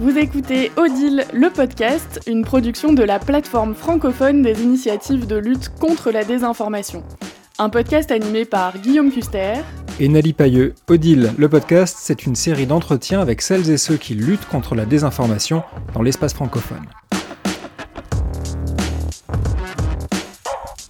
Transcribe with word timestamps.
Vous 0.00 0.16
écoutez 0.16 0.72
Odile, 0.78 1.26
le 1.34 1.50
podcast, 1.50 2.20
une 2.26 2.42
production 2.42 2.94
de 2.94 3.02
la 3.02 3.18
plateforme 3.18 3.74
francophone 3.74 4.40
des 4.40 4.62
initiatives 4.62 5.26
de 5.26 5.36
lutte 5.36 5.68
contre 5.78 6.10
la 6.10 6.24
désinformation. 6.24 7.04
Un 7.58 7.68
podcast 7.68 8.10
animé 8.10 8.46
par 8.46 8.78
Guillaume 8.78 9.12
Custer 9.12 9.56
et 10.00 10.08
Nali 10.08 10.32
Pailleux. 10.32 10.74
Odile, 10.88 11.34
le 11.36 11.50
podcast, 11.50 11.98
c'est 12.00 12.24
une 12.24 12.34
série 12.34 12.64
d'entretiens 12.64 13.20
avec 13.20 13.42
celles 13.42 13.70
et 13.70 13.76
ceux 13.76 13.98
qui 13.98 14.14
luttent 14.14 14.48
contre 14.48 14.74
la 14.74 14.86
désinformation 14.86 15.64
dans 15.92 16.00
l'espace 16.00 16.32
francophone. 16.32 16.86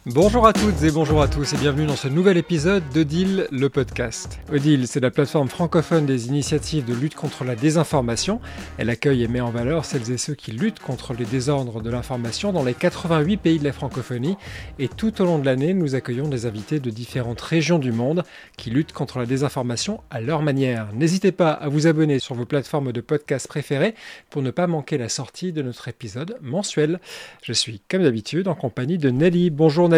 Bonjour 0.07 0.47
à 0.47 0.55
toutes 0.55 0.83
et 0.83 0.91
bonjour 0.91 1.21
à 1.21 1.29
tous 1.29 1.53
et 1.53 1.59
bienvenue 1.59 1.85
dans 1.85 1.95
ce 1.95 2.09
nouvel 2.09 2.39
épisode 2.39 2.83
d'Odile, 2.95 3.47
le 3.53 3.69
podcast. 3.69 4.41
Odile, 4.51 4.89
c'est 4.89 4.99
la 4.99 5.11
plateforme 5.11 5.49
francophone 5.49 6.07
des 6.07 6.29
initiatives 6.29 6.87
de 6.87 6.95
lutte 6.95 7.15
contre 7.15 7.45
la 7.45 7.55
désinformation. 7.55 8.41
Elle 8.79 8.89
accueille 8.89 9.25
et 9.25 9.29
met 9.29 9.43
en 9.43 9.51
valeur 9.51 9.85
celles 9.85 10.11
et 10.11 10.17
ceux 10.17 10.33
qui 10.33 10.53
luttent 10.53 10.79
contre 10.79 11.13
les 11.13 11.27
désordres 11.27 11.83
de 11.83 11.91
l'information 11.91 12.51
dans 12.51 12.65
les 12.65 12.73
88 12.73 13.37
pays 13.37 13.59
de 13.59 13.65
la 13.65 13.75
francophonie. 13.75 14.39
Et 14.79 14.89
tout 14.89 15.21
au 15.21 15.27
long 15.27 15.39
de 15.39 15.45
l'année, 15.45 15.75
nous 15.75 15.95
accueillons 15.95 16.29
des 16.29 16.47
invités 16.47 16.81
de 16.81 16.89
différentes 16.89 17.43
régions 17.43 17.79
du 17.79 17.93
monde 17.93 18.23
qui 18.57 18.71
luttent 18.71 18.95
contre 18.95 19.19
la 19.19 19.27
désinformation 19.27 20.01
à 20.11 20.23
leur 20.23 20.41
manière. 20.41 20.89
N'hésitez 20.95 21.31
pas 21.31 21.51
à 21.51 21.69
vous 21.69 21.87
abonner 21.87 22.21
sur 22.21 22.35
vos 22.35 22.47
plateformes 22.47 22.93
de 22.93 23.03
podcast 23.03 23.47
préférées 23.49 23.95
pour 24.31 24.41
ne 24.41 24.51
pas 24.51 24.67
manquer 24.67 24.97
la 24.97 25.11
sortie 25.11 25.53
de 25.53 25.61
notre 25.61 25.89
épisode 25.89 26.39
mensuel. 26.41 27.01
Je 27.43 27.53
suis 27.53 27.83
comme 27.87 28.03
d'habitude 28.03 28.49
en 28.49 28.55
compagnie 28.55 28.97
de 28.97 29.11
Nelly. 29.11 29.51
Bonjour 29.51 29.90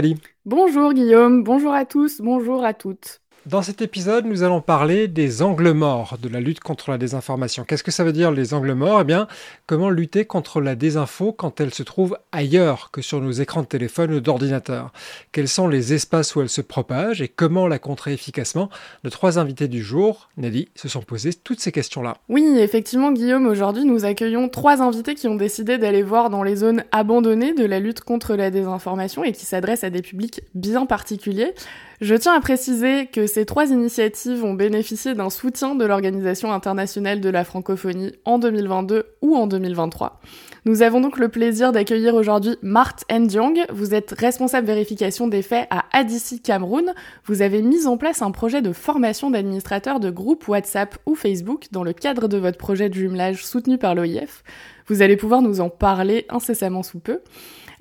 Bonjour 0.45 0.93
Guillaume, 0.93 1.45
bonjour 1.45 1.73
à 1.73 1.87
tous, 1.87 2.21
bonjour 2.21 2.65
à 2.65 2.75
toutes. 2.75 3.22
Dans 3.45 3.61
cet 3.61 3.83
épisode, 3.83 4.25
nous 4.25 4.45
allons 4.45 4.61
parler 4.61 5.09
des 5.09 5.43
angles 5.43 5.73
morts 5.73 6.17
de 6.23 6.29
la 6.29 6.39
lutte 6.39 6.61
contre 6.61 6.93
la 6.93 6.97
désinformation. 6.97 7.65
Qu'est-ce 7.65 7.83
que 7.83 7.91
ça 7.91 8.05
veut 8.05 8.13
dire 8.13 8.31
les 8.31 8.55
angles 8.55 8.75
morts? 8.75 9.01
Eh 9.01 9.05
bien, 9.05 9.27
comment 9.67 9.91
lutter 9.91 10.25
contre 10.27 10.61
la 10.61 10.77
désinfo 10.77 11.33
quand 11.33 11.61
elle 11.61 11.75
se 11.75 11.83
trouve 11.83 12.17
ailleurs 12.31 12.91
que 12.93 13.03
sur 13.03 13.21
nos 13.21 13.33
écrans 13.33 13.63
de 13.63 13.67
téléphone 13.67 14.15
ou 14.15 14.21
d'ordinateur? 14.21 14.93
Quels 15.33 15.49
sont 15.49 15.67
les 15.67 15.93
espaces 15.93 16.37
où 16.37 16.41
elle 16.41 16.49
se 16.49 16.61
propage 16.61 17.21
et 17.21 17.27
comment 17.27 17.67
la 17.67 17.81
contrer 17.81 18.13
efficacement? 18.13 18.71
Nos 19.03 19.11
trois 19.11 19.41
invités 19.41 19.67
du 19.67 19.83
jour, 19.83 20.29
Nelly, 20.37 20.69
se 20.77 20.89
sont 20.89 21.03
posés 21.03 21.35
toutes 21.35 21.59
ces 21.59 21.73
questions-là. 21.73 22.19
Oui, 22.29 22.45
effectivement, 22.59 23.11
Guillaume, 23.11 23.49
aujourd'hui, 23.49 23.85
nous 23.85 24.05
accueillons 24.05 24.51
trois 24.51 24.83
invités 24.83 25.17
qui 25.17 25.27
ont 25.27 25.35
décidé 25.35 25.79
d'aller 25.79 26.05
voir 26.05 26.31
dans 26.31 26.45
les 26.45 26.55
zones 26.55 26.85
abandonnées 26.93 27.55
de 27.55 27.65
la 27.65 27.81
lutte 27.81 28.03
contre 28.03 28.37
la 28.37 28.53
désinformation 28.53 29.25
et 29.25 29.33
qui 29.33 29.47
s'adressent 29.47 29.83
à 29.83 29.91
des 29.91 30.03
publics 30.03 30.43
bien 30.55 30.87
particuliers. 30.87 31.55
Je 32.03 32.17
tiens 32.17 32.35
à 32.35 32.41
préciser 32.41 33.07
que 33.07 33.29
ces 33.29 33.47
trois 33.47 33.67
initiatives 33.67 34.43
ont 34.43 34.55
bénéficié 34.55 35.15
d'un 35.15 35.31
soutien 35.31 35.77
de 35.77 35.85
l'Organisation 35.85 36.53
internationale 36.53 37.21
de 37.21 37.29
la 37.29 37.45
francophonie 37.45 38.11
en 38.25 38.41
2022 38.41 39.07
ou 39.23 39.37
en 39.37 39.47
2023. 39.47 40.21
Nous 40.65 40.83
avons 40.83 41.01
donc 41.01 41.17
le 41.17 41.29
plaisir 41.29 41.71
d'accueillir 41.71 42.17
aujourd'hui 42.17 42.57
Marthe 42.61 43.05
Ndiong. 43.09 43.67
Vous 43.73 43.95
êtes 43.95 44.17
responsable 44.19 44.67
vérification 44.67 45.29
des 45.29 45.43
faits 45.43 45.69
à 45.71 45.85
ADC 45.93 46.43
Cameroun. 46.43 46.93
Vous 47.27 47.41
avez 47.41 47.63
mis 47.63 47.87
en 47.87 47.97
place 47.97 48.21
un 48.21 48.33
projet 48.33 48.63
de 48.63 48.73
formation 48.73 49.31
d'administrateurs 49.31 50.01
de 50.01 50.11
groupes 50.11 50.49
WhatsApp 50.49 50.99
ou 51.07 51.15
Facebook 51.15 51.67
dans 51.71 51.85
le 51.85 51.93
cadre 51.93 52.27
de 52.27 52.37
votre 52.37 52.59
projet 52.59 52.89
de 52.89 52.95
jumelage 52.95 53.47
soutenu 53.47 53.79
par 53.79 53.95
l'OIF. 53.95 54.43
Vous 54.89 55.03
allez 55.03 55.17
pouvoir 55.17 55.41
nous 55.41 55.61
en 55.61 55.69
parler 55.69 56.27
incessamment 56.31 56.83
sous 56.83 56.99
peu. 56.99 57.21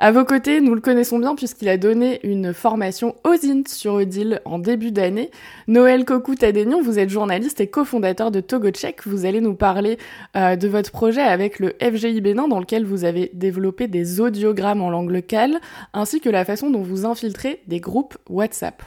À 0.04 0.12
vos 0.12 0.26
côtés, 0.26 0.62
nous 0.62 0.74
le 0.74 0.82
connaissons 0.82 1.20
bien 1.20 1.36
puisqu'il 1.36 1.70
a 1.70 1.78
donné 1.78 2.20
une 2.24 2.56
formation 2.56 3.16
aux 3.24 3.36
INT 3.46 3.68
sur 3.68 3.94
Odile 3.94 4.42
en 4.46 4.58
début 4.58 4.92
d'année. 4.92 5.30
Noël 5.68 6.06
Kokou 6.06 6.34
Tadenion, 6.34 6.82
vous 6.82 6.98
êtes 6.98 7.12
journaliste 7.12 7.62
et 7.62 7.68
cofondateur 7.68 8.32
de 8.32 8.40
TogoCheck. 8.40 9.06
Vous 9.06 9.28
allez 9.28 9.42
nous 9.42 9.54
parler 9.54 10.00
euh, 10.36 10.56
de 10.56 10.68
votre 10.68 10.90
projet 10.90 11.22
avec 11.22 11.60
le 11.60 11.76
FGI 11.80 12.20
Bénin 12.20 12.48
dans 12.48 12.60
lequel 12.60 12.84
vous 12.84 13.06
avez 13.06 13.30
développé 13.36 13.88
des 13.88 14.20
audiogrammes 14.20 14.82
en 14.82 14.90
langue 14.90 15.12
locale 15.12 15.60
ainsi 15.94 16.20
que 16.20 16.30
la 16.30 16.46
façon 16.46 16.72
dont 16.72 16.82
vous 16.82 17.06
infiltrez 17.06 17.62
des 17.68 17.80
groupes 17.80 18.18
WhatsApp. 18.28 18.82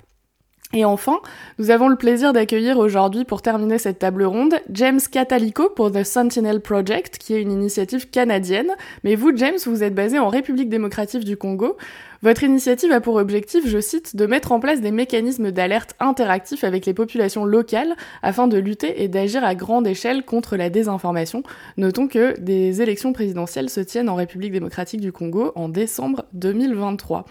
Et 0.77 0.85
enfin, 0.85 1.21
nous 1.61 1.71
avons 1.71 1.87
le 1.87 1.95
plaisir 1.95 2.33
d'accueillir 2.33 2.79
aujourd'hui 2.79 3.25
pour 3.25 3.43
terminer 3.43 3.79
cette 3.79 4.01
table 4.01 4.25
ronde 4.25 4.57
James 4.71 4.99
Catalico 5.09 5.71
pour 5.71 5.93
The 5.93 6.03
Sentinel 6.03 6.61
Project, 6.61 7.19
qui 7.19 7.33
est 7.33 7.41
une 7.41 7.53
initiative 7.53 8.11
canadienne. 8.11 8.73
Mais 9.05 9.15
vous, 9.15 9.31
James, 9.37 9.59
vous 9.67 9.85
êtes 9.85 9.95
basé 9.95 10.19
en 10.19 10.29
République 10.29 10.69
démocratique 10.69 11.25
du 11.25 11.37
Congo. 11.37 11.77
Votre 12.23 12.43
initiative 12.43 12.91
a 12.91 13.01
pour 13.01 13.15
objectif, 13.15 13.69
je 13.69 13.81
cite, 13.81 14.17
de 14.17 14.27
mettre 14.27 14.51
en 14.51 14.59
place 14.59 14.81
des 14.81 14.91
mécanismes 14.91 15.53
d'alerte 15.53 15.95
interactifs 16.01 16.65
avec 16.65 16.87
les 16.87 16.95
populations 16.95 17.45
locales 17.45 17.95
afin 18.23 18.49
de 18.49 18.59
lutter 18.59 19.05
et 19.05 19.09
d'agir 19.09 19.45
à 19.45 19.55
grande 19.55 19.87
échelle 19.87 20.25
contre 20.25 20.57
la 20.57 20.71
désinformation. 20.71 21.45
Notons 21.77 22.09
que 22.09 22.41
des 22.41 22.83
élections 22.83 23.13
présidentielles 23.13 23.71
se 23.71 23.81
tiennent 23.81 24.09
en 24.09 24.17
République 24.17 24.53
démocratique 24.53 25.01
du 25.01 25.13
Congo 25.13 25.53
en 25.55 25.69
décembre 25.69 26.25
2023. 26.33 27.27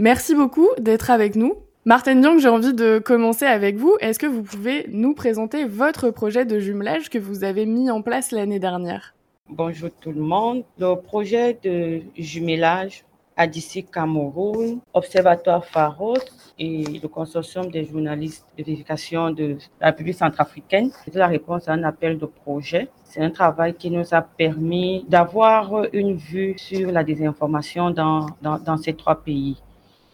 Merci 0.00 0.34
beaucoup 0.34 0.68
d'être 0.80 1.10
avec 1.10 1.36
nous. 1.36 1.54
Martin 1.88 2.20
Young, 2.22 2.38
j'ai 2.38 2.50
envie 2.50 2.74
de 2.74 2.98
commencer 2.98 3.46
avec 3.46 3.76
vous. 3.76 3.96
Est-ce 4.00 4.18
que 4.18 4.26
vous 4.26 4.42
pouvez 4.42 4.84
nous 4.92 5.14
présenter 5.14 5.64
votre 5.64 6.10
projet 6.10 6.44
de 6.44 6.58
jumelage 6.58 7.08
que 7.08 7.16
vous 7.16 7.44
avez 7.44 7.64
mis 7.64 7.90
en 7.90 8.02
place 8.02 8.30
l'année 8.30 8.58
dernière? 8.58 9.14
Bonjour 9.48 9.88
tout 9.98 10.12
le 10.12 10.20
monde. 10.20 10.64
Le 10.78 10.96
projet 10.96 11.58
de 11.64 12.02
jumelage 12.14 13.06
ADC 13.38 13.86
Cameroun, 13.90 14.80
Observatoire 14.92 15.64
Pharos 15.64 16.18
et 16.58 16.84
le 17.02 17.08
consortium 17.08 17.70
des 17.70 17.86
journalistes 17.86 18.44
de 18.58 18.64
vérification 18.64 19.30
de 19.30 19.56
la 19.80 19.86
République 19.86 20.16
centrafricaine. 20.16 20.90
C'est 21.06 21.14
la 21.14 21.26
réponse 21.26 21.68
à 21.68 21.72
un 21.72 21.84
appel 21.84 22.18
de 22.18 22.26
projet. 22.26 22.90
C'est 23.04 23.22
un 23.22 23.30
travail 23.30 23.72
qui 23.72 23.90
nous 23.90 24.12
a 24.12 24.20
permis 24.20 25.06
d'avoir 25.08 25.86
une 25.94 26.16
vue 26.16 26.52
sur 26.58 26.92
la 26.92 27.02
désinformation 27.02 27.90
dans, 27.90 28.26
dans 28.42 28.76
ces 28.76 28.92
trois 28.92 29.22
pays. 29.22 29.56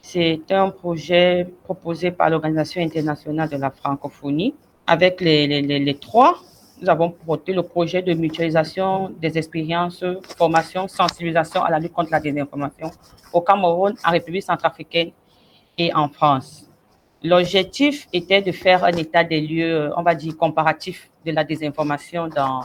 C'est 0.06 0.42
un 0.50 0.68
projet 0.68 1.48
proposé 1.64 2.10
par 2.10 2.28
l'Organisation 2.28 2.82
internationale 2.82 3.48
de 3.48 3.56
la 3.56 3.70
francophonie. 3.70 4.54
Avec 4.86 5.22
les, 5.22 5.98
trois, 5.98 6.40
nous 6.80 6.90
avons 6.90 7.10
porté 7.10 7.54
le 7.54 7.62
projet 7.62 8.02
de 8.02 8.12
mutualisation 8.12 9.08
des 9.18 9.38
expériences, 9.38 10.04
formation, 10.36 10.88
sensibilisation 10.88 11.64
à 11.64 11.70
la 11.70 11.78
lutte 11.78 11.94
contre 11.94 12.10
la 12.10 12.20
désinformation 12.20 12.90
au 13.32 13.40
Cameroun, 13.40 13.94
en 14.04 14.10
République 14.10 14.42
centrafricaine 14.42 15.10
et 15.78 15.92
en 15.94 16.10
France. 16.10 16.68
L'objectif 17.22 18.06
était 18.12 18.42
de 18.42 18.52
faire 18.52 18.84
un 18.84 18.92
état 18.92 19.24
des 19.24 19.40
lieux, 19.40 19.90
on 19.96 20.02
va 20.02 20.14
dire, 20.14 20.36
comparatif 20.36 21.10
de 21.24 21.32
la 21.32 21.44
désinformation 21.44 22.28
dans, 22.28 22.60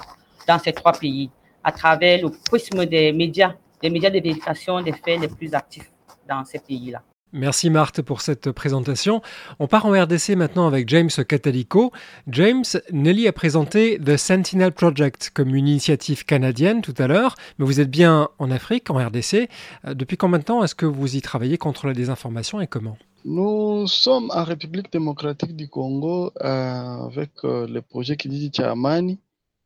dans 0.45 0.59
ces 0.59 0.73
trois 0.73 0.91
pays 0.91 1.31
à 1.63 1.71
travers 1.71 2.21
le 2.21 2.31
prisme 2.49 2.85
des 2.85 3.13
médias, 3.13 3.53
des 3.81 3.89
médias 3.89 4.09
de 4.09 4.19
vérification 4.19 4.81
des 4.81 4.91
faits 4.91 5.21
les 5.21 5.29
plus 5.29 5.53
actifs 5.55 5.89
dans 6.27 6.43
ces 6.43 6.59
pays-là. 6.59 7.01
Merci 7.31 7.69
Marthe 7.69 8.01
pour 8.01 8.21
cette 8.21 8.51
présentation. 8.51 9.21
On 9.59 9.67
part 9.67 9.85
en 9.85 9.91
RDC 9.91 10.29
maintenant 10.29 10.65
avec 10.65 10.89
James 10.89 11.11
Catalico. 11.27 11.91
James, 12.27 12.63
Nelly 12.91 13.27
a 13.27 13.31
présenté 13.31 13.99
The 13.99 14.17
Sentinel 14.17 14.71
Project 14.71 15.29
comme 15.31 15.53
une 15.53 15.67
initiative 15.67 16.25
canadienne 16.25 16.81
tout 16.81 16.95
à 16.97 17.05
l'heure, 17.05 17.35
mais 17.59 17.65
vous 17.65 17.79
êtes 17.79 17.91
bien 17.91 18.29
en 18.39 18.49
Afrique, 18.49 18.89
en 18.89 18.95
RDC. 18.95 19.47
Euh, 19.85 19.93
depuis 19.93 20.17
combien 20.17 20.39
de 20.39 20.43
temps 20.43 20.63
est-ce 20.63 20.73
que 20.73 20.87
vous 20.87 21.15
y 21.15 21.21
travaillez 21.21 21.59
contre 21.59 21.85
la 21.85 21.93
désinformation 21.93 22.61
et 22.61 22.67
comment? 22.67 22.97
Nous 23.25 23.85
sommes 23.85 24.31
en 24.33 24.43
République 24.43 24.91
démocratique 24.91 25.55
du 25.55 25.69
Congo 25.69 26.31
euh, 26.41 27.05
avec 27.05 27.31
euh, 27.43 27.67
le 27.67 27.83
projet 27.83 28.15
Tchamani. 28.15 29.19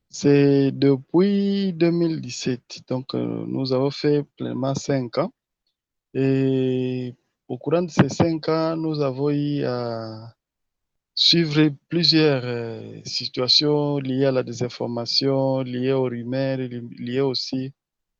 C'est 0.09 0.71
depuis 0.71 1.71
2017, 1.71 2.81
donc 2.89 3.13
nous 3.13 3.71
avons 3.71 3.89
fait 3.89 4.23
pleinement 4.37 4.75
cinq 4.75 5.17
ans. 5.17 5.31
Et 6.13 7.15
au 7.47 7.57
courant 7.57 7.83
de 7.83 7.91
ces 7.91 8.09
cinq 8.09 8.49
ans, 8.49 8.75
nous 8.75 9.01
avons 9.01 9.29
eu 9.29 9.63
à 9.65 10.33
suivre 11.15 11.69
plusieurs 11.89 12.41
euh, 12.43 13.01
situations 13.05 13.97
liées 13.97 14.25
à 14.25 14.31
la 14.31 14.43
désinformation, 14.43 15.59
liées 15.61 15.91
aux 15.91 16.03
rumeurs, 16.05 16.57
liées 16.57 17.21
aussi 17.21 17.71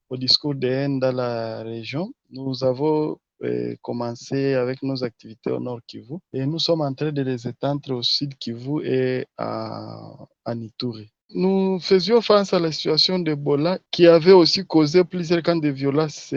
au 0.09 0.17
discours 0.17 0.55
de 0.55 0.67
haine 0.67 0.99
dans 0.99 1.11
la 1.11 1.63
région. 1.63 2.13
Nous 2.29 2.63
avons 2.63 3.17
euh, 3.43 3.75
commencé 3.81 4.53
avec 4.53 4.83
nos 4.83 5.03
activités 5.03 5.49
au 5.51 5.59
Nord 5.59 5.79
Kivu 5.87 6.15
et 6.33 6.45
nous 6.45 6.59
sommes 6.59 6.81
en 6.81 6.93
train 6.93 7.11
de 7.11 7.21
les 7.23 7.47
étendre 7.47 7.95
au 7.95 8.03
Sud 8.03 8.35
Kivu 8.37 8.85
et 8.85 9.25
à, 9.37 10.27
à 10.45 10.53
Ituri. 10.53 11.09
Nous 11.35 11.79
faisions 11.79 12.21
face 12.21 12.53
à 12.53 12.59
la 12.59 12.71
situation 12.71 13.17
d'Ebola 13.17 13.79
qui 13.89 14.05
avait 14.05 14.33
aussi 14.33 14.63
causé 14.67 15.03
plusieurs 15.03 15.41
cas 15.41 15.55
de 15.55 15.69
violence 15.69 16.31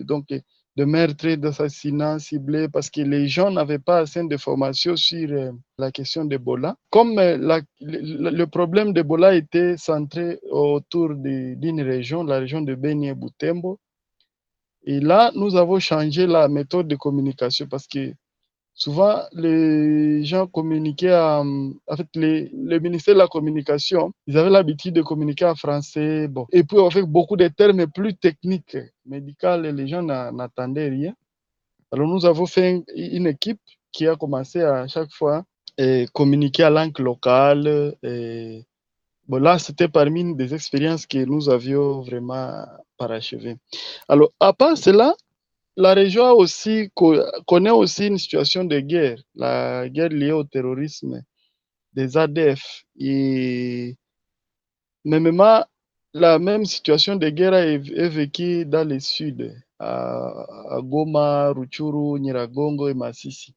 donc 0.00 0.26
de 0.76 0.84
meurtres, 0.84 1.36
d'assassinats 1.36 2.18
ciblés 2.18 2.68
parce 2.68 2.90
que 2.90 3.00
les 3.00 3.28
gens 3.28 3.50
n'avaient 3.50 3.78
pas 3.78 3.98
assez 3.98 4.22
de 4.26 4.36
formation 4.36 4.96
sur 4.96 5.30
euh, 5.30 5.52
la 5.78 5.92
question 5.92 6.24
d'Ebola. 6.24 6.76
Comme 6.90 7.18
euh, 7.18 7.60
le, 7.80 8.44
problème 8.46 8.92
d'Ebola 8.92 9.34
était 9.34 9.76
centré 9.76 10.40
autour 10.50 11.14
d'une 11.14 11.80
région, 11.80 12.24
la 12.24 12.38
région 12.40 12.60
de 12.60 12.74
Beni 12.74 13.08
et 13.08 13.14
Butembo, 13.14 13.78
et 14.86 15.00
là, 15.00 15.32
nous 15.34 15.56
avons 15.56 15.78
changé 15.78 16.26
la 16.26 16.46
méthode 16.48 16.88
de 16.88 16.96
communication 16.96 17.66
parce 17.66 17.86
que 17.86 18.12
souvent 18.74 19.22
les 19.32 20.24
gens 20.24 20.46
communiquaient 20.46 21.16
en 21.16 21.72
fait 21.96 22.08
les, 22.14 22.50
le 22.52 22.78
ministère 22.80 23.14
de 23.14 23.20
la 23.20 23.28
communication, 23.28 24.12
ils 24.26 24.36
avaient 24.36 24.50
l'habitude 24.50 24.94
de 24.94 25.02
communiquer 25.02 25.46
en 25.46 25.54
français, 25.54 26.28
et 26.52 26.64
puis 26.64 26.78
avec 26.78 27.04
beaucoup 27.04 27.36
de 27.36 27.48
termes 27.48 27.86
plus 27.86 28.14
techniques, 28.16 28.76
médicaux, 29.06 29.60
les 29.60 29.88
gens 29.88 30.02
n'attendaient 30.02 30.88
rien. 30.88 31.14
Alors 31.92 32.08
nous 32.08 32.26
avons 32.26 32.46
fait 32.46 32.82
une 32.94 33.26
équipe 33.28 33.60
qui 33.92 34.08
a 34.08 34.16
commencé 34.16 34.60
à 34.60 34.88
chaque 34.88 35.12
fois 35.12 35.44
et 35.78 36.06
communiquer 36.12 36.64
à 36.64 36.70
langue 36.70 36.98
locale. 36.98 37.94
Et... 38.02 38.64
Bon, 39.28 39.40
là, 39.40 39.58
c'était 39.58 39.88
parmi 39.88 40.34
des 40.34 40.52
expériences 40.52 41.06
que 41.06 41.24
nous 41.24 41.48
avions 41.48 42.02
vraiment 42.02 42.66
parachevées. 42.98 43.56
Alors, 44.08 44.32
à 44.38 44.52
part 44.52 44.76
cela, 44.76 45.14
la 45.76 45.94
région 45.94 46.30
aussi, 46.32 46.90
connaît 47.46 47.70
aussi 47.70 48.06
une 48.06 48.18
situation 48.18 48.64
de 48.64 48.80
guerre, 48.80 49.18
la 49.34 49.88
guerre 49.88 50.10
liée 50.10 50.32
au 50.32 50.44
terrorisme 50.44 51.22
des 51.92 52.16
ADF. 52.16 52.84
Et 52.98 53.96
même 55.04 55.40
la 56.12 56.38
même 56.38 56.64
situation 56.64 57.16
de 57.16 57.28
guerre 57.28 57.54
est, 57.54 57.78
vécue 57.78 58.64
dans 58.64 58.88
le 58.88 59.00
sud, 59.00 59.54
à, 59.78 60.80
Goma, 60.82 61.50
Ruchuru, 61.50 62.20
Nyiragongo 62.20 62.88
et 62.88 62.94
Masisi. 62.94 63.54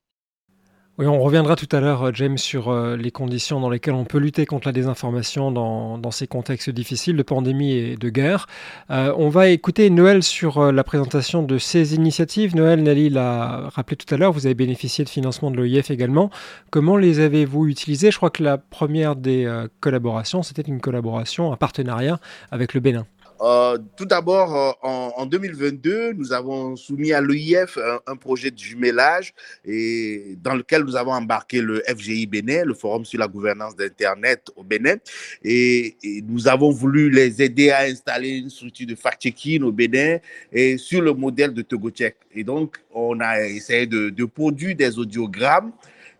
Oui, 0.99 1.05
on 1.05 1.19
reviendra 1.19 1.55
tout 1.55 1.67
à 1.73 1.79
l'heure, 1.79 2.11
James, 2.15 2.39
sur 2.39 2.69
euh, 2.69 2.97
les 2.97 3.11
conditions 3.11 3.59
dans 3.59 3.69
lesquelles 3.69 3.93
on 3.93 4.03
peut 4.03 4.17
lutter 4.17 4.47
contre 4.47 4.67
la 4.67 4.71
désinformation 4.71 5.51
dans, 5.51 6.09
ces 6.09 6.25
contextes 6.25 6.71
difficiles 6.71 7.15
de 7.15 7.21
pandémie 7.21 7.73
et 7.73 7.97
de 7.97 8.09
guerre. 8.09 8.47
Euh, 8.89 9.13
on 9.15 9.29
va 9.29 9.49
écouter 9.49 9.91
Noël 9.91 10.23
sur 10.23 10.57
euh, 10.57 10.71
la 10.71 10.83
présentation 10.83 11.43
de 11.43 11.59
ces 11.59 11.93
initiatives. 11.93 12.55
Noël, 12.55 12.81
Nali 12.81 13.11
l'a 13.11 13.69
rappelé 13.69 13.95
tout 13.95 14.11
à 14.11 14.17
l'heure, 14.17 14.31
vous 14.31 14.47
avez 14.47 14.55
bénéficié 14.55 15.03
de 15.03 15.09
financement 15.09 15.51
de 15.51 15.57
l'OIF 15.57 15.91
également. 15.91 16.31
Comment 16.71 16.97
les 16.97 17.19
avez-vous 17.19 17.67
utilisés? 17.67 18.09
Je 18.09 18.17
crois 18.17 18.31
que 18.31 18.41
la 18.41 18.57
première 18.57 19.15
des 19.15 19.47
collaborations, 19.81 20.41
c'était 20.41 20.63
une 20.63 20.81
collaboration, 20.81 21.53
un 21.53 21.57
partenariat 21.57 22.19
avec 22.49 22.73
le 22.73 22.79
Bénin. 22.79 23.05
Euh, 23.41 23.77
tout 23.95 24.05
d'abord, 24.05 24.55
euh, 24.55 24.71
en, 24.81 25.13
en, 25.15 25.25
2022, 25.25 26.13
nous 26.13 26.33
avons 26.33 26.75
soumis 26.75 27.13
à 27.13 27.21
l'OIF 27.21 27.77
un, 28.07 28.15
projet 28.15 28.49
de 28.49 28.57
jumelage 28.57 29.33
et 29.63 30.35
dans 30.41 30.55
lequel 30.55 30.83
nous 30.83 30.95
avons 30.95 31.11
embarqué 31.11 31.61
le 31.61 31.83
FGI 31.87 32.25
Bénin, 32.25 32.65
le 32.65 32.73
Forum 32.73 33.05
sur 33.05 33.19
la 33.19 33.27
gouvernance 33.27 33.75
d'Internet 33.75 34.49
au 34.55 34.63
Bénin. 34.63 34.95
Et, 35.43 35.95
nous 36.27 36.47
avons 36.47 36.71
voulu 36.71 37.09
les 37.09 37.41
aider 37.41 37.69
à 37.69 37.81
installer 37.81 38.37
une 38.37 38.49
structure 38.49 38.87
de 38.87 38.95
fact-checking 38.95 39.61
au 39.63 39.71
Bénin 39.71 40.17
et 40.51 40.77
sur 40.77 41.01
le 41.01 41.13
modèle 41.13 41.53
de 41.53 41.61
TogoCheck. 41.61 42.15
Et 42.33 42.43
donc, 42.43 42.77
on 42.93 43.19
a 43.19 43.45
essayé 43.45 43.85
de, 43.85 44.09
de 44.09 44.25
produire 44.25 44.75
des 44.75 44.97
audiogrammes 44.97 45.71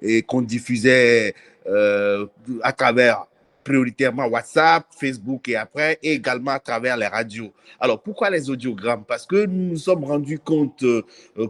et 0.02 0.22
qu'on 0.22 0.42
diffusait 0.42 1.34
euh, 1.68 2.26
à 2.64 2.72
travers 2.72 3.27
prioritairement 3.68 4.28
WhatsApp, 4.28 4.86
Facebook 4.98 5.50
et 5.50 5.58
après, 5.58 6.00
et 6.02 6.14
également 6.14 6.52
à 6.52 6.60
travers 6.60 6.96
les 6.96 7.08
radios. 7.08 7.52
Alors, 7.82 8.02
pourquoi 8.02 8.30
les 8.30 8.50
audiogrammes? 8.50 9.04
Parce 9.06 9.26
que 9.26 9.46
nous 9.46 9.72
nous 9.72 9.78
sommes 9.78 10.06
rendus 10.06 10.40
compte 10.40 10.84
euh, 10.84 11.04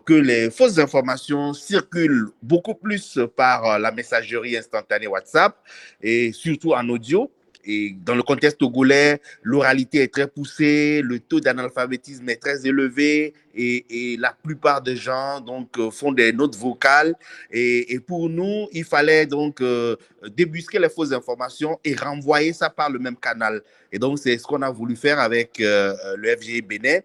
que 0.03 0.13
les 0.13 0.49
fausses 0.49 0.79
informations 0.79 1.53
circulent 1.53 2.29
beaucoup 2.41 2.73
plus 2.73 3.19
par 3.35 3.65
euh, 3.65 3.77
la 3.77 3.91
messagerie 3.91 4.57
instantanée 4.57 5.05
WhatsApp 5.05 5.55
et 6.01 6.31
surtout 6.31 6.73
en 6.73 6.89
audio. 6.89 7.31
Et 7.67 7.93
dans 8.01 8.15
le 8.15 8.23
contexte 8.23 8.59
togolais, 8.59 9.19
l'oralité 9.43 10.01
est 10.01 10.13
très 10.13 10.25
poussée, 10.25 11.01
le 11.03 11.19
taux 11.19 11.41
d'analphabétisme 11.41 12.27
est 12.29 12.37
très 12.37 12.65
élevé 12.65 13.33
et, 13.53 14.15
la 14.19 14.31
plupart 14.31 14.81
des 14.81 14.95
gens 14.95 15.41
donc 15.41 15.77
euh, 15.77 15.91
font 15.91 16.13
des 16.13 16.31
notes 16.31 16.55
vocales. 16.55 17.13
Et, 17.51 17.99
pour 17.99 18.29
nous, 18.29 18.67
il 18.71 18.85
fallait 18.85 19.25
donc 19.25 19.59
euh, 19.59 19.97
débusquer 20.29 20.79
les 20.79 20.87
fausses 20.87 21.11
informations 21.11 21.77
et 21.83 21.93
renvoyer 21.93 22.53
ça 22.53 22.69
par 22.69 22.89
le 22.89 22.99
même 22.99 23.17
canal. 23.17 23.61
Et 23.91 23.99
donc, 23.99 24.17
c'est 24.17 24.37
ce 24.37 24.43
qu'on 24.43 24.61
a 24.61 24.71
voulu 24.71 24.95
faire 24.95 25.19
avec 25.19 25.59
euh, 25.59 25.93
le 26.15 26.35
FGI 26.37 26.61
Bénin. 26.61 26.99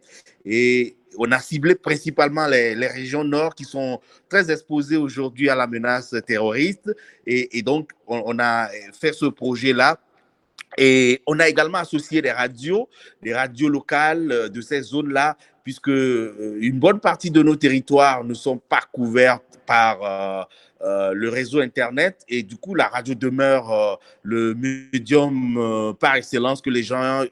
Et 0.44 0.96
on 1.18 1.32
a 1.32 1.40
ciblé 1.40 1.74
principalement 1.74 2.46
les, 2.46 2.86
régions 2.86 3.24
nord 3.24 3.54
qui 3.54 3.64
sont 3.64 4.00
très 4.28 4.50
exposées 4.50 4.96
aujourd'hui 4.96 5.48
à 5.48 5.56
la 5.56 5.66
menace 5.66 6.14
terroriste. 6.24 6.94
Et, 7.26 7.62
donc, 7.62 7.90
on, 8.06 8.22
on 8.26 8.38
a 8.38 8.68
fait 8.92 9.12
ce 9.12 9.26
projet-là 9.26 9.98
et 10.78 11.22
on 11.26 11.38
a 11.38 11.48
également 11.48 11.78
associé 11.78 12.22
des 12.22 12.30
radios, 12.30 12.88
des 13.22 13.34
radios 13.34 13.68
locales 13.68 14.32
euh, 14.32 14.48
de 14.48 14.60
ces 14.60 14.80
zones-là, 14.82 15.36
puisque 15.64 15.88
euh, 15.88 16.58
une 16.60 16.78
bonne 16.78 17.00
partie 17.00 17.30
de 17.30 17.42
nos 17.42 17.56
territoires 17.56 18.24
ne 18.24 18.34
sont 18.34 18.58
pas 18.58 18.80
couvertes 18.92 19.44
par 19.66 20.48
euh, 20.82 21.12
le 21.14 21.28
réseau 21.28 21.60
Internet 21.60 22.24
et 22.28 22.42
du 22.42 22.56
coup, 22.56 22.74
la 22.74 22.88
radio 22.88 23.14
demeure 23.14 24.00
le 24.24 24.52
médium 24.54 25.94
par 26.00 26.16
excellence 26.16 26.60
que 26.60 26.70
les 26.70 26.82
gens 26.82 27.22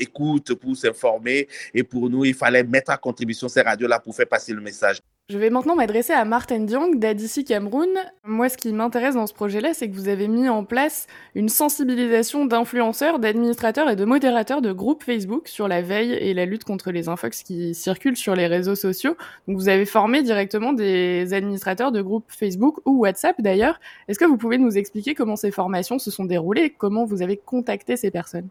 écoutent 0.00 0.54
pour 0.54 0.76
s'informer. 0.76 1.46
Et 1.72 1.84
pour 1.84 2.10
nous, 2.10 2.24
il 2.24 2.34
fallait 2.34 2.64
mettre 2.64 2.90
à 2.90 2.96
contribution 2.96 3.46
ces 3.46 3.62
radios-là 3.62 4.00
pour 4.00 4.12
faire 4.12 4.26
passer 4.26 4.52
le 4.52 4.60
message. 4.60 4.98
Je 5.28 5.38
vais 5.38 5.50
maintenant 5.50 5.74
m'adresser 5.74 6.12
à 6.12 6.24
Martin 6.24 6.60
Diong 6.60 7.00
d'ADC 7.00 7.44
Cameroun. 7.44 7.88
Moi, 8.22 8.48
ce 8.48 8.56
qui 8.56 8.72
m'intéresse 8.72 9.16
dans 9.16 9.26
ce 9.26 9.34
projet-là, 9.34 9.74
c'est 9.74 9.90
que 9.90 9.94
vous 9.96 10.06
avez 10.06 10.28
mis 10.28 10.48
en 10.48 10.62
place 10.62 11.08
une 11.34 11.48
sensibilisation 11.48 12.46
d'influenceurs, 12.46 13.18
d'administrateurs 13.18 13.90
et 13.90 13.96
de 13.96 14.04
modérateurs 14.04 14.62
de 14.62 14.70
groupes 14.70 15.02
Facebook 15.02 15.48
sur 15.48 15.66
la 15.66 15.82
veille 15.82 16.12
et 16.12 16.32
la 16.32 16.46
lutte 16.46 16.62
contre 16.62 16.92
les 16.92 17.08
infox 17.08 17.42
qui 17.42 17.74
circulent 17.74 18.16
sur 18.16 18.36
les 18.36 18.46
réseaux 18.46 18.76
sociaux. 18.76 19.16
Vous 19.48 19.68
avez 19.68 19.84
formé 19.84 20.22
directement 20.22 20.72
des 20.72 21.34
administrateurs 21.34 21.90
de 21.90 22.02
groupes 22.02 22.30
Facebook 22.30 22.78
ou 22.84 23.00
WhatsApp 23.00 23.40
d'ailleurs. 23.40 23.80
Est-ce 24.06 24.20
que 24.20 24.26
vous 24.26 24.36
pouvez 24.36 24.58
nous 24.58 24.78
expliquer 24.78 25.16
comment 25.16 25.34
ces 25.34 25.50
formations 25.50 25.98
se 25.98 26.12
sont 26.12 26.24
déroulées 26.24 26.70
comment 26.70 27.04
vous 27.04 27.20
avez 27.20 27.36
contacté 27.36 27.96
ces 27.96 28.12
personnes? 28.12 28.48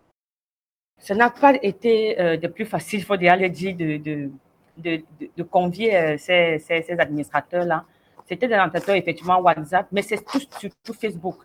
Ça 0.99 1.15
n'a 1.15 1.29
pas 1.29 1.53
été 1.61 2.19
euh, 2.19 2.35
de 2.35 2.47
plus 2.47 2.65
facile, 2.65 2.99
il 2.99 3.05
faut 3.05 3.15
dire, 3.15 3.37
dire 3.49 3.75
de, 3.77 3.95
de, 3.95 4.29
de, 4.77 5.01
de, 5.37 5.43
convier 5.43 5.95
euh, 5.95 6.17
ces, 6.17 6.59
ces, 6.59 6.95
administrateurs-là. 6.99 7.85
C'était 8.27 8.47
des 8.47 8.53
administrateurs 8.53 8.95
effectivement 8.95 9.39
WhatsApp, 9.39 9.87
mais 9.91 10.01
c'est 10.01 10.23
tout 10.23 10.41
surtout 10.59 10.93
Facebook. 10.93 11.37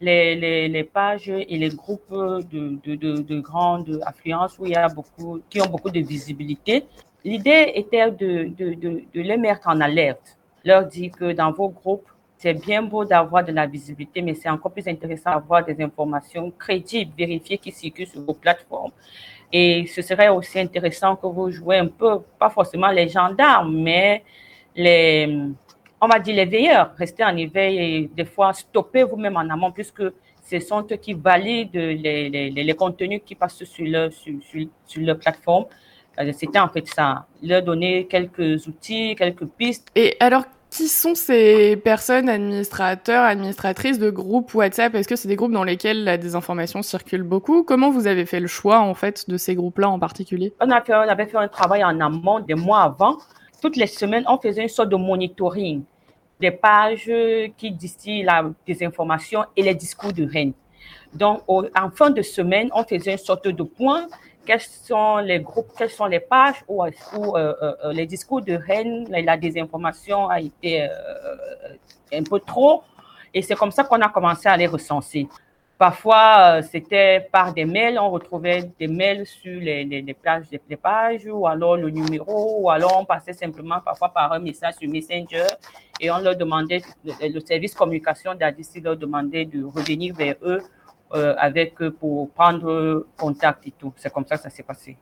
Les, 0.00 0.68
les, 0.68 0.84
pages 0.84 1.28
et 1.28 1.56
les 1.56 1.68
groupes 1.68 2.10
de, 2.10 2.76
de, 2.84 2.96
de, 2.96 3.22
de, 3.22 3.40
grande 3.40 4.00
affluence 4.04 4.58
où 4.58 4.66
il 4.66 4.72
y 4.72 4.74
a 4.74 4.88
beaucoup, 4.88 5.40
qui 5.48 5.60
ont 5.60 5.68
beaucoup 5.68 5.90
de 5.90 6.00
visibilité. 6.00 6.86
L'idée 7.24 7.70
était 7.76 8.10
de, 8.10 8.50
de 8.58 9.20
les 9.20 9.36
mettre 9.36 9.68
en 9.68 9.80
alerte, 9.80 10.36
leur 10.64 10.86
dire 10.86 11.12
que 11.12 11.32
dans 11.32 11.52
vos 11.52 11.68
groupes, 11.68 12.08
c'est 12.42 12.54
bien 12.54 12.82
beau 12.82 13.04
d'avoir 13.04 13.44
de 13.44 13.52
la 13.52 13.66
visibilité, 13.66 14.20
mais 14.20 14.34
c'est 14.34 14.50
encore 14.50 14.72
plus 14.72 14.88
intéressant 14.88 15.30
d'avoir 15.30 15.64
des 15.64 15.80
informations 15.80 16.50
crédibles, 16.50 17.12
vérifiées 17.16 17.56
qui 17.56 17.70
circulent 17.70 18.08
sur 18.08 18.20
vos 18.20 18.34
plateformes. 18.34 18.90
Et 19.52 19.86
ce 19.86 20.02
serait 20.02 20.28
aussi 20.28 20.58
intéressant 20.58 21.14
que 21.14 21.26
vous 21.28 21.52
jouiez 21.52 21.78
un 21.78 21.86
peu, 21.86 22.18
pas 22.40 22.50
forcément 22.50 22.88
les 22.88 23.08
gendarmes, 23.08 23.80
mais 23.80 24.24
les, 24.74 25.38
on 26.00 26.08
va 26.08 26.18
dire 26.18 26.34
les 26.34 26.46
veilleurs. 26.46 26.92
Restez 26.98 27.22
en 27.22 27.36
éveil 27.36 27.78
et 27.78 28.10
des 28.12 28.24
fois 28.24 28.52
stopper 28.52 29.04
vous-même 29.04 29.36
en 29.36 29.48
amont, 29.48 29.70
puisque 29.70 30.02
ce 30.42 30.58
sont 30.58 30.84
eux 30.90 30.96
qui 30.96 31.12
valident 31.12 31.74
les, 31.74 32.28
les, 32.28 32.50
les 32.50 32.74
contenus 32.74 33.20
qui 33.24 33.36
passent 33.36 33.62
sur 33.62 33.86
leur, 33.86 34.12
sur, 34.12 34.34
sur, 34.42 34.66
sur 34.84 35.02
leur 35.02 35.18
plateforme. 35.18 35.66
Euh, 36.18 36.32
c'était 36.32 36.58
en 36.58 36.68
fait 36.68 36.88
ça, 36.88 37.26
leur 37.40 37.62
donner 37.62 38.06
quelques 38.06 38.66
outils, 38.66 39.14
quelques 39.16 39.46
pistes. 39.46 39.88
Et 39.94 40.16
alors, 40.18 40.44
qui 40.72 40.88
sont 40.88 41.14
ces 41.14 41.76
personnes, 41.76 42.30
administrateurs, 42.30 43.24
administratrices 43.24 43.98
de 43.98 44.08
groupes 44.08 44.54
WhatsApp? 44.54 44.94
Est-ce 44.94 45.06
que 45.06 45.16
c'est 45.16 45.28
des 45.28 45.36
groupes 45.36 45.52
dans 45.52 45.64
lesquels 45.64 46.02
la 46.02 46.16
désinformation 46.16 46.80
circule 46.80 47.22
beaucoup? 47.22 47.62
Comment 47.62 47.90
vous 47.90 48.06
avez 48.06 48.24
fait 48.24 48.40
le 48.40 48.46
choix 48.46 48.80
en 48.80 48.94
fait 48.94 49.28
de 49.28 49.36
ces 49.36 49.54
groupes-là 49.54 49.90
en 49.90 49.98
particulier? 49.98 50.54
On, 50.60 50.70
avait 50.70 51.26
fait 51.26 51.36
un 51.36 51.48
travail 51.48 51.84
en 51.84 52.00
amont 52.00 52.40
des 52.40 52.54
mois 52.54 52.80
avant. 52.80 53.18
Toutes 53.60 53.76
les 53.76 53.86
semaines, 53.86 54.24
on 54.26 54.38
faisait 54.38 54.62
une 54.62 54.68
sorte 54.68 54.88
de 54.88 54.96
monitoring 54.96 55.82
des 56.40 56.50
pages 56.50 57.12
qui 57.58 57.70
distillent 57.70 58.24
la 58.24 58.50
désinformation 58.66 59.44
et 59.54 59.62
les 59.62 59.74
discours 59.74 60.14
de 60.14 60.26
haine. 60.34 60.54
Donc, 61.12 61.42
en 61.48 61.90
fin 61.90 62.08
de 62.08 62.22
semaine, 62.22 62.70
on 62.74 62.82
faisait 62.84 63.12
une 63.12 63.18
sorte 63.18 63.46
de 63.46 63.62
point 63.62 64.06
quels 64.44 64.60
sont 64.60 65.18
les 65.18 65.40
groupes, 65.40 65.70
quelles 65.76 65.90
sont 65.90 66.06
les 66.06 66.20
pages 66.20 66.64
où, 66.68 66.82
où 66.82 67.36
euh, 67.36 67.54
euh, 67.62 67.92
les 67.92 68.06
discours 68.06 68.42
de 68.42 68.58
haine, 68.68 69.06
la, 69.08 69.36
désinformation 69.36 70.28
a 70.28 70.40
été 70.40 70.82
euh, 70.82 70.88
un 72.12 72.22
peu 72.22 72.40
trop. 72.40 72.82
Et 73.34 73.42
c'est 73.42 73.54
comme 73.54 73.70
ça 73.70 73.84
qu'on 73.84 74.00
a 74.00 74.08
commencé 74.08 74.48
à 74.48 74.56
les 74.56 74.66
recenser. 74.66 75.26
Parfois, 75.82 76.58
euh, 76.58 76.62
c'était 76.62 77.28
par 77.32 77.52
des 77.52 77.64
mails, 77.64 77.98
on 77.98 78.08
retrouvait 78.08 78.70
des 78.78 78.86
mails 78.86 79.26
sur 79.26 79.60
les, 79.60 79.82
les, 79.82 80.00
les 80.00 80.14
pages, 80.76 81.26
ou 81.26 81.44
alors 81.44 81.76
le 81.76 81.90
numéro, 81.90 82.60
ou 82.60 82.70
alors 82.70 83.00
on 83.00 83.04
passait 83.04 83.32
simplement 83.32 83.80
parfois 83.80 84.10
par 84.10 84.32
un 84.32 84.38
message 84.38 84.74
sur 84.74 84.88
Messenger 84.88 85.46
et 85.98 86.08
on 86.08 86.18
leur 86.18 86.36
demandait, 86.36 86.82
le, 87.04 87.40
service 87.40 87.74
communication 87.74 88.32
d'ADC 88.32 88.80
leur 88.80 88.96
demandait 88.96 89.44
de 89.44 89.64
revenir 89.64 90.14
vers 90.14 90.36
eux 90.42 90.60
euh, 90.60 90.81
avec 91.12 91.80
eux 91.82 91.90
pour 91.90 92.30
prendre 92.30 93.06
contact 93.16 93.66
et 93.66 93.72
tout. 93.78 93.92
C'est 93.96 94.12
comme 94.12 94.26
ça 94.26 94.36
que 94.36 94.42
ça 94.42 94.50
s'est 94.50 94.62
passé. 94.62 94.96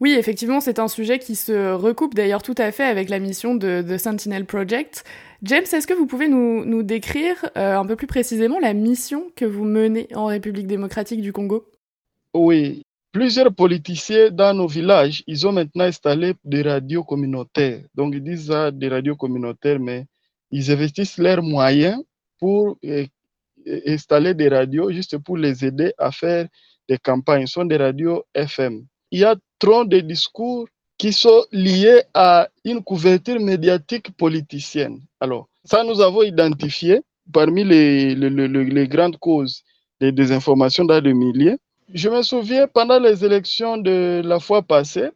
Oui, 0.00 0.12
effectivement, 0.12 0.60
c'est 0.60 0.80
un 0.80 0.88
sujet 0.88 1.18
qui 1.18 1.36
se 1.36 1.72
recoupe 1.72 2.14
d'ailleurs 2.14 2.42
tout 2.42 2.54
à 2.58 2.72
fait 2.72 2.84
avec 2.84 3.08
la 3.08 3.20
mission 3.20 3.54
de, 3.54 3.82
The 3.82 3.96
Sentinel 3.96 4.44
Project. 4.44 5.04
James, 5.42 5.62
est-ce 5.62 5.86
que 5.86 5.94
vous 5.94 6.06
pouvez 6.06 6.28
nous, 6.28 6.82
décrire 6.82 7.36
euh, 7.56 7.78
un 7.78 7.86
peu 7.86 7.94
plus 7.94 8.06
précisément 8.06 8.58
la 8.58 8.74
mission 8.74 9.30
que 9.36 9.44
vous 9.44 9.64
menez 9.64 10.08
en 10.14 10.26
République 10.26 10.66
démocratique 10.66 11.22
du 11.22 11.32
Congo? 11.32 11.64
Oui, 12.34 12.82
plusieurs 13.12 13.54
politiciens 13.54 14.30
dans 14.30 14.52
nos 14.52 14.66
villages, 14.66 15.22
ils 15.28 15.46
ont 15.46 15.52
maintenant 15.52 15.84
installé 15.84 16.34
des 16.44 16.62
radios 16.62 17.04
communautaires. 17.04 17.84
Donc, 17.94 18.14
ils 18.14 18.22
disent 18.22 18.48
ça, 18.48 18.72
des 18.72 18.88
radios 18.88 19.16
communautaires, 19.16 19.78
mais 19.78 20.06
ils 20.50 20.72
investissent 20.72 21.18
leurs 21.18 21.42
moyens 21.42 22.02
pour 22.40 22.76
euh, 22.84 23.06
installer 23.86 24.34
des 24.34 24.48
radios 24.48 24.90
juste 24.90 25.18
pour 25.18 25.36
les 25.36 25.64
aider 25.64 25.92
à 25.98 26.10
faire 26.12 26.46
des 26.88 26.98
campagnes. 26.98 27.46
Ce 27.46 27.54
sont 27.54 27.64
des 27.64 27.76
radios 27.76 28.24
FM. 28.34 28.84
Il 29.10 29.20
y 29.20 29.24
a 29.24 29.36
trop 29.58 29.84
de 29.84 30.00
discours 30.00 30.66
qui 30.98 31.12
sont 31.12 31.44
liés 31.52 32.02
à 32.14 32.48
une 32.64 32.82
couverture 32.82 33.40
médiatique 33.40 34.16
politicienne. 34.16 35.00
Alors, 35.20 35.48
ça, 35.64 35.82
nous 35.82 36.00
avons 36.00 36.22
identifié 36.22 37.00
parmi 37.32 37.64
les, 37.64 38.14
les, 38.14 38.88
grandes 38.88 39.16
causes 39.18 39.62
des 40.00 40.12
désinformations 40.12 40.84
dans 40.84 41.02
le 41.02 41.12
milieu. 41.12 41.58
Je 41.92 42.08
me 42.08 42.22
souviens, 42.22 42.66
pendant 42.66 42.98
les 42.98 43.24
élections 43.24 43.76
de 43.76 44.22
la 44.24 44.38
fois 44.40 44.62
passée, 44.62 45.10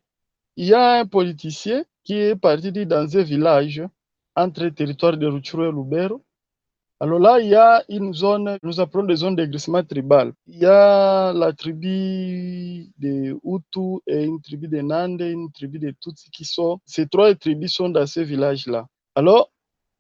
il 0.56 0.66
y 0.66 0.74
a 0.74 1.00
un 1.00 1.06
politicien 1.06 1.84
qui 2.04 2.14
est 2.14 2.36
parti 2.36 2.72
dans 2.72 3.16
un 3.16 3.22
village 3.22 3.82
entre 4.34 4.64
le 4.64 4.72
territoire 4.72 5.16
de 5.16 5.26
Rutshuru 5.26 5.68
et 5.68 5.72
Lubero 5.72 6.22
alors 7.00 7.20
là, 7.20 7.38
il 7.40 7.48
y 7.48 7.54
a 7.54 7.84
une 7.88 8.12
zone, 8.12 8.58
nous 8.64 8.80
appelons 8.80 9.04
des 9.04 9.14
zones 9.16 9.36
d'agressement 9.36 9.84
tribal. 9.84 10.32
Il 10.48 10.58
y 10.58 10.66
a 10.66 11.32
la 11.32 11.52
tribu 11.52 12.90
de 12.98 13.36
Hutu 13.44 14.00
et 14.08 14.24
une 14.24 14.40
tribu 14.42 14.66
de 14.66 14.80
Nande, 14.80 15.20
une 15.20 15.52
tribu 15.52 15.78
de 15.78 15.92
Tutsi 16.00 16.28
qui 16.30 16.44
sont, 16.44 16.80
ces 16.84 17.06
trois 17.06 17.32
tribus 17.36 17.72
sont 17.72 17.88
dans 17.88 18.06
ce 18.06 18.18
village-là. 18.20 18.86
Alors, 19.14 19.52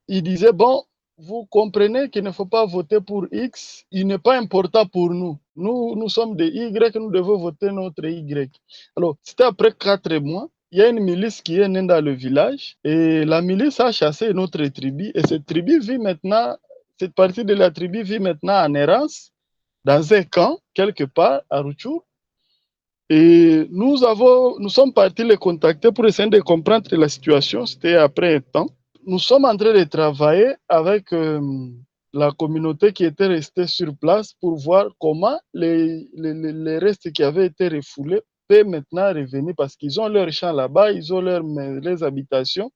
il 0.08 0.22
disait, 0.24 0.52
bon, 0.52 0.84
vous 1.18 1.46
comprenez 1.46 2.10
qu'il 2.10 2.24
ne 2.24 2.32
faut 2.32 2.46
pas 2.46 2.66
voter 2.66 3.00
pour 3.00 3.26
X, 3.30 3.84
il 3.92 4.06
n'est 4.08 4.18
pas 4.18 4.36
important 4.36 4.84
pour 4.86 5.10
nous. 5.10 5.38
Nous, 5.54 5.94
nous 5.94 6.08
sommes 6.08 6.34
des 6.34 6.48
Y, 6.48 6.96
nous 6.96 7.10
devons 7.10 7.38
voter 7.38 7.70
notre 7.70 8.06
Y. 8.06 8.50
Alors, 8.96 9.16
c'était 9.22 9.44
après 9.44 9.72
quatre 9.72 10.16
mois, 10.18 10.48
il 10.70 10.78
y 10.78 10.82
a 10.82 10.88
une 10.88 11.00
milice 11.00 11.42
qui 11.42 11.58
est 11.60 11.68
née 11.68 11.86
dans 11.86 12.04
le 12.04 12.12
village 12.12 12.76
et 12.84 13.24
la 13.24 13.40
milice 13.40 13.80
a 13.80 13.90
chassé 13.92 14.32
notre 14.34 14.64
tribu 14.66 15.10
et 15.14 15.26
cette 15.26 15.46
tribu 15.46 15.78
vit 15.80 15.98
maintenant 15.98 16.56
cette 16.98 17.14
partie 17.14 17.44
de 17.44 17.54
la 17.54 17.70
tribu 17.70 18.02
vit 18.02 18.18
maintenant 18.18 18.64
en 18.64 18.74
errance, 18.74 19.30
dans 19.84 20.12
un 20.12 20.22
camp, 20.24 20.58
quelque 20.74 21.04
part, 21.04 21.42
à 21.48 21.60
Ruchur. 21.60 22.02
Et 23.08 23.66
nous, 23.70 24.04
avons, 24.04 24.58
nous 24.58 24.68
sommes 24.68 24.92
partis 24.92 25.24
les 25.24 25.36
contacter 25.36 25.92
pour 25.92 26.04
essayer 26.06 26.28
de 26.28 26.40
comprendre 26.40 26.94
la 26.96 27.08
situation. 27.08 27.64
C'était 27.64 27.94
après 27.94 28.34
un 28.36 28.40
temps. 28.40 28.68
Nous 29.06 29.18
sommes 29.18 29.44
en 29.46 29.56
train 29.56 29.72
de 29.72 29.84
travailler 29.84 30.54
avec 30.68 31.12
euh, 31.12 31.40
la 32.12 32.32
communauté 32.32 32.92
qui 32.92 33.04
était 33.04 33.28
restée 33.28 33.66
sur 33.66 33.96
place 33.96 34.34
pour 34.34 34.58
voir 34.58 34.88
comment 34.98 35.38
les, 35.54 36.06
restes 36.78 37.12
qui 37.12 37.22
avaient 37.22 37.46
été 37.46 37.68
refoulés 37.68 38.20
peuvent 38.48 38.66
maintenant 38.66 39.08
revenir 39.14 39.54
parce 39.56 39.76
qu'ils 39.76 40.00
ont 40.00 40.08
leur 40.08 40.30
champ 40.32 40.52
là-bas, 40.52 40.92
ils 40.92 41.12
ont 41.14 41.20
leur, 41.20 41.42
les 41.42 42.02
habitations. 42.02 42.70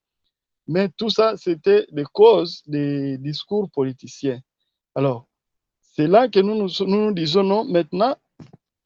Mais 0.67 0.89
tout 0.89 1.11
ça, 1.11 1.37
c'était 1.37 1.87
des 1.91 2.05
causes 2.05 2.63
des 2.67 3.19
discours 3.19 3.71
politiciens. 3.71 4.41
Alors, 4.95 5.27
c'est 5.81 6.07
là 6.07 6.29
que 6.29 6.41
nous 6.41 6.69
nous, 6.87 7.13
disons 7.13 7.43
non, 7.43 7.65
maintenant, 7.65 8.17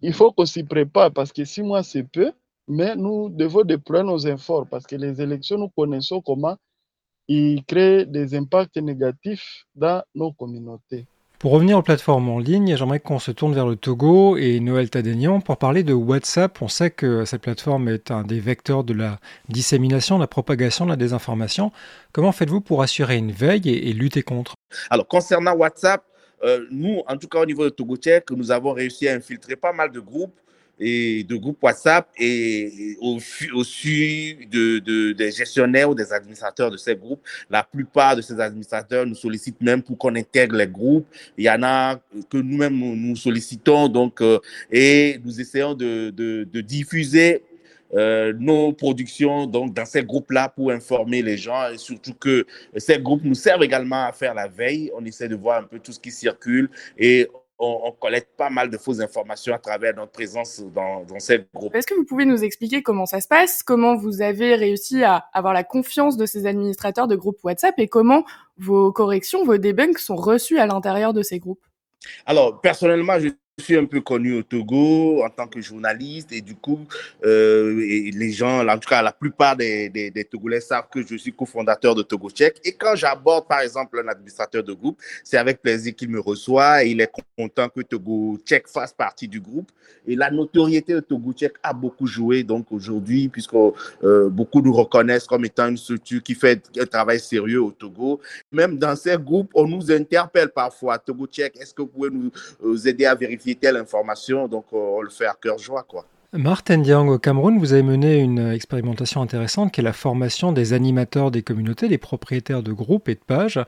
il 0.00 0.12
faut 0.12 0.32
qu'on 0.32 0.46
s'y 0.46 0.64
prépare 0.64 1.12
parce 1.12 1.32
que 1.32 1.44
six 1.44 1.62
mois, 1.62 1.82
c'est 1.82 2.04
peu, 2.04 2.32
mais 2.68 2.96
nous 2.96 3.28
devons 3.28 3.62
déployer 3.62 4.04
nos 4.04 4.18
efforts 4.18 4.66
parce 4.68 4.86
que 4.86 4.96
les 4.96 5.20
élections, 5.20 5.58
nous 5.58 5.68
connaissons 5.68 6.20
comment 6.20 6.56
ils 7.28 7.64
créent 7.64 8.06
des 8.06 8.34
impacts 8.34 8.76
négatifs 8.76 9.66
dans 9.74 10.02
nos 10.14 10.32
communautés. 10.32 11.06
Pour 11.38 11.52
revenir 11.52 11.76
aux 11.76 11.82
plateformes 11.82 12.30
en 12.30 12.38
ligne, 12.38 12.76
j'aimerais 12.78 12.98
qu'on 12.98 13.18
se 13.18 13.30
tourne 13.30 13.52
vers 13.52 13.66
le 13.66 13.76
Togo 13.76 14.38
et 14.38 14.58
Noël 14.58 14.88
Tadénian 14.88 15.40
pour 15.40 15.58
parler 15.58 15.82
de 15.82 15.92
WhatsApp. 15.92 16.62
On 16.62 16.68
sait 16.68 16.90
que 16.90 17.26
cette 17.26 17.42
plateforme 17.42 17.90
est 17.90 18.10
un 18.10 18.22
des 18.22 18.40
vecteurs 18.40 18.84
de 18.84 18.94
la 18.94 19.18
dissémination, 19.50 20.16
de 20.16 20.22
la 20.22 20.28
propagation 20.28 20.86
de 20.86 20.90
la 20.90 20.96
désinformation. 20.96 21.72
Comment 22.12 22.32
faites-vous 22.32 22.62
pour 22.62 22.80
assurer 22.80 23.18
une 23.18 23.32
veille 23.32 23.68
et, 23.68 23.92
lutter 23.92 24.22
contre? 24.22 24.54
Alors, 24.88 25.06
concernant 25.06 25.54
WhatsApp, 25.54 26.02
euh, 26.42 26.64
nous, 26.70 27.02
en 27.06 27.18
tout 27.18 27.28
cas 27.28 27.40
au 27.40 27.46
niveau 27.46 27.64
de 27.64 27.68
Togo 27.70 27.98
Tchèque, 27.98 28.30
nous 28.30 28.50
avons 28.50 28.72
réussi 28.72 29.06
à 29.06 29.12
infiltrer 29.12 29.56
pas 29.56 29.74
mal 29.74 29.92
de 29.92 30.00
groupes 30.00 30.40
et 30.78 31.24
de 31.24 31.36
groupes 31.36 31.62
WhatsApp 31.62 32.08
et 32.18 32.96
au, 33.00 33.18
au 33.54 33.64
su 33.64 34.46
de, 34.50 35.12
des 35.12 35.30
gestionnaires 35.32 35.90
ou 35.90 35.94
des 35.94 36.12
administrateurs 36.12 36.70
de 36.70 36.76
ces 36.76 36.94
groupes. 36.94 37.22
La 37.50 37.62
plupart 37.62 38.16
de 38.16 38.22
ces 38.22 38.38
administrateurs 38.40 39.06
nous 39.06 39.14
sollicitent 39.14 39.60
même 39.60 39.82
pour 39.82 39.96
qu'on 39.96 40.14
intègre 40.14 40.56
les 40.56 40.66
groupes. 40.66 41.06
Il 41.38 41.44
y 41.44 41.50
en 41.50 41.62
a 41.62 41.96
que 42.30 42.36
nous-mêmes 42.36 42.76
nous, 42.76 43.16
sollicitons 43.16 43.88
donc 43.88 44.20
euh, 44.20 44.38
et 44.70 45.18
nous 45.24 45.40
essayons 45.40 45.74
de, 45.74 46.10
de, 46.10 46.60
diffuser 46.60 47.42
euh, 47.94 48.32
nos 48.38 48.72
productions 48.72 49.46
donc 49.46 49.72
dans 49.72 49.84
ces 49.86 50.02
groupes-là 50.02 50.48
pour 50.48 50.72
informer 50.72 51.22
les 51.22 51.36
gens 51.36 51.70
et 51.70 51.78
surtout 51.78 52.14
que 52.14 52.44
ces 52.76 52.98
groupes 52.98 53.22
nous 53.24 53.34
servent 53.34 53.62
également 53.62 54.06
à 54.06 54.12
faire 54.12 54.34
la 54.34 54.48
veille. 54.48 54.90
On 54.96 55.04
essaie 55.04 55.28
de 55.28 55.36
voir 55.36 55.60
un 55.60 55.64
peu 55.64 55.78
tout 55.78 55.92
ce 55.92 56.00
qui 56.00 56.10
circule 56.10 56.68
et 56.98 57.28
on, 57.58 57.92
collecte 57.92 58.36
pas 58.36 58.50
mal 58.50 58.70
de 58.70 58.76
fausses 58.76 59.00
informations 59.00 59.54
à 59.54 59.58
travers 59.58 59.94
notre 59.94 60.12
présence 60.12 60.62
dans, 60.74 61.04
dans 61.04 61.18
cette 61.18 61.48
groupe. 61.54 61.74
Est-ce 61.74 61.86
que 61.86 61.94
vous 61.94 62.04
pouvez 62.04 62.24
nous 62.24 62.44
expliquer 62.44 62.82
comment 62.82 63.06
ça 63.06 63.20
se 63.20 63.28
passe, 63.28 63.62
comment 63.62 63.96
vous 63.96 64.20
avez 64.20 64.54
réussi 64.54 65.04
à 65.04 65.26
avoir 65.32 65.54
la 65.54 65.64
confiance 65.64 66.16
de 66.16 66.26
ces 66.26 66.46
administrateurs 66.46 67.08
de 67.08 67.16
groupes 67.16 67.38
WhatsApp 67.42 67.74
et 67.78 67.88
comment 67.88 68.24
vos 68.58 68.92
corrections, 68.92 69.44
vos 69.44 69.56
debunks 69.56 69.98
sont 69.98 70.16
reçus 70.16 70.58
à 70.58 70.66
l'intérieur 70.66 71.12
de 71.12 71.22
ces 71.22 71.38
groupes? 71.38 71.64
Alors, 72.26 72.60
personnellement, 72.60 73.18
je 73.18 73.28
je 73.58 73.64
suis 73.64 73.76
un 73.78 73.86
peu 73.86 74.02
connu 74.02 74.34
au 74.34 74.42
Togo 74.42 75.24
en 75.24 75.30
tant 75.30 75.46
que 75.46 75.62
journaliste 75.62 76.30
et 76.30 76.42
du 76.42 76.54
coup, 76.54 76.86
euh, 77.24 77.72
les 77.72 78.30
gens, 78.30 78.66
en 78.68 78.78
tout 78.78 78.88
cas 78.88 79.00
la 79.00 79.12
plupart 79.12 79.56
des, 79.56 79.88
des, 79.88 80.10
des 80.10 80.24
Togolais 80.24 80.60
savent 80.60 80.88
que 80.92 81.00
je 81.02 81.16
suis 81.16 81.32
cofondateur 81.32 81.94
de 81.94 82.02
Togo 82.02 82.28
Tchèque. 82.28 82.60
Et 82.66 82.72
quand 82.72 82.94
j'aborde 82.96 83.48
par 83.48 83.60
exemple 83.60 83.98
un 84.04 84.08
administrateur 84.08 84.62
de 84.62 84.74
groupe, 84.74 85.00
c'est 85.24 85.38
avec 85.38 85.62
plaisir 85.62 85.94
qu'il 85.96 86.10
me 86.10 86.20
reçoit 86.20 86.84
et 86.84 86.90
il 86.90 87.00
est 87.00 87.10
content 87.38 87.70
que 87.70 87.80
Togo 87.80 88.38
Tchèque 88.44 88.68
fasse 88.68 88.92
partie 88.92 89.26
du 89.26 89.40
groupe. 89.40 89.72
Et 90.06 90.16
la 90.16 90.30
notoriété 90.30 90.92
de 90.92 91.00
Togo 91.00 91.32
Tchèque 91.32 91.56
a 91.62 91.72
beaucoup 91.72 92.06
joué 92.06 92.42
donc 92.42 92.70
aujourd'hui, 92.70 93.28
puisque 93.28 93.54
euh, 93.54 94.28
beaucoup 94.28 94.60
nous 94.60 94.72
reconnaissent 94.74 95.26
comme 95.26 95.46
étant 95.46 95.68
une 95.68 95.78
structure 95.78 96.22
qui 96.22 96.34
fait 96.34 96.62
un 96.78 96.84
travail 96.84 97.20
sérieux 97.20 97.62
au 97.62 97.70
Togo. 97.70 98.20
Même 98.52 98.76
dans 98.76 98.96
ces 98.96 99.16
groupes, 99.16 99.50
on 99.54 99.66
nous 99.66 99.90
interpelle 99.90 100.50
parfois. 100.50 100.98
Togo 100.98 101.26
Tchèque, 101.26 101.56
est-ce 101.58 101.72
que 101.72 101.80
vous 101.80 101.88
pouvez 101.88 102.10
nous 102.10 102.30
euh, 102.62 102.76
aider 102.86 103.06
à 103.06 103.14
vérifier 103.14 103.45
telle 103.54 103.76
information, 103.76 104.48
donc 104.48 104.64
euh, 104.72 104.76
on 104.76 105.02
le 105.02 105.10
fait 105.10 105.26
à 105.26 105.36
cœur 105.40 105.58
joie. 105.58 105.84
Quoi. 105.86 106.04
Martin 106.32 106.78
Diang, 106.78 107.08
au 107.08 107.18
Cameroun, 107.18 107.58
vous 107.58 107.72
avez 107.72 107.82
mené 107.82 108.18
une 108.18 108.50
expérimentation 108.50 109.22
intéressante 109.22 109.72
qui 109.72 109.80
est 109.80 109.84
la 109.84 109.92
formation 109.92 110.52
des 110.52 110.72
animateurs 110.72 111.30
des 111.30 111.42
communautés, 111.42 111.88
des 111.88 111.98
propriétaires 111.98 112.62
de 112.62 112.72
groupes 112.72 113.08
et 113.08 113.14
de 113.14 113.20
pages. 113.20 113.60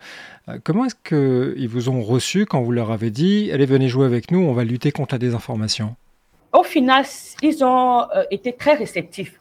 Euh, 0.49 0.59
comment 0.65 0.87
est-ce 0.87 0.97
qu'ils 0.97 1.69
vous 1.69 1.89
ont 1.89 2.03
reçu 2.03 2.47
quand 2.47 2.61
vous 2.61 2.73
leur 2.73 2.91
avez 2.91 3.11
dit 3.11 3.51
Allez, 3.53 3.67
venez 3.67 3.89
jouer 3.89 4.07
avec 4.07 4.31
nous, 4.33 4.41
on 4.41 4.53
va 4.53 4.65
lutter 4.65 4.91
contre 4.91 5.15
la 5.15 5.19
désinformation 5.19 5.95
Au 6.53 6.65
final, 6.65 7.05
ils 7.43 7.65
ont 7.65 8.03
euh, 8.15 8.25
été 8.31 8.53
très 8.53 8.75
réceptifs. 8.75 9.39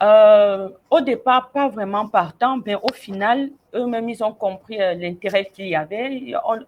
au 0.00 1.00
départ, 1.00 1.50
pas 1.50 1.68
vraiment 1.68 2.08
partant, 2.08 2.58
mais 2.64 2.74
au 2.74 2.92
final, 2.94 3.50
eux-mêmes, 3.74 4.08
ils 4.08 4.24
ont 4.24 4.32
compris 4.32 4.78
l'intérêt 4.78 5.50
qu'il 5.54 5.68
y 5.68 5.76
avait 5.76 6.34
on 6.44 6.58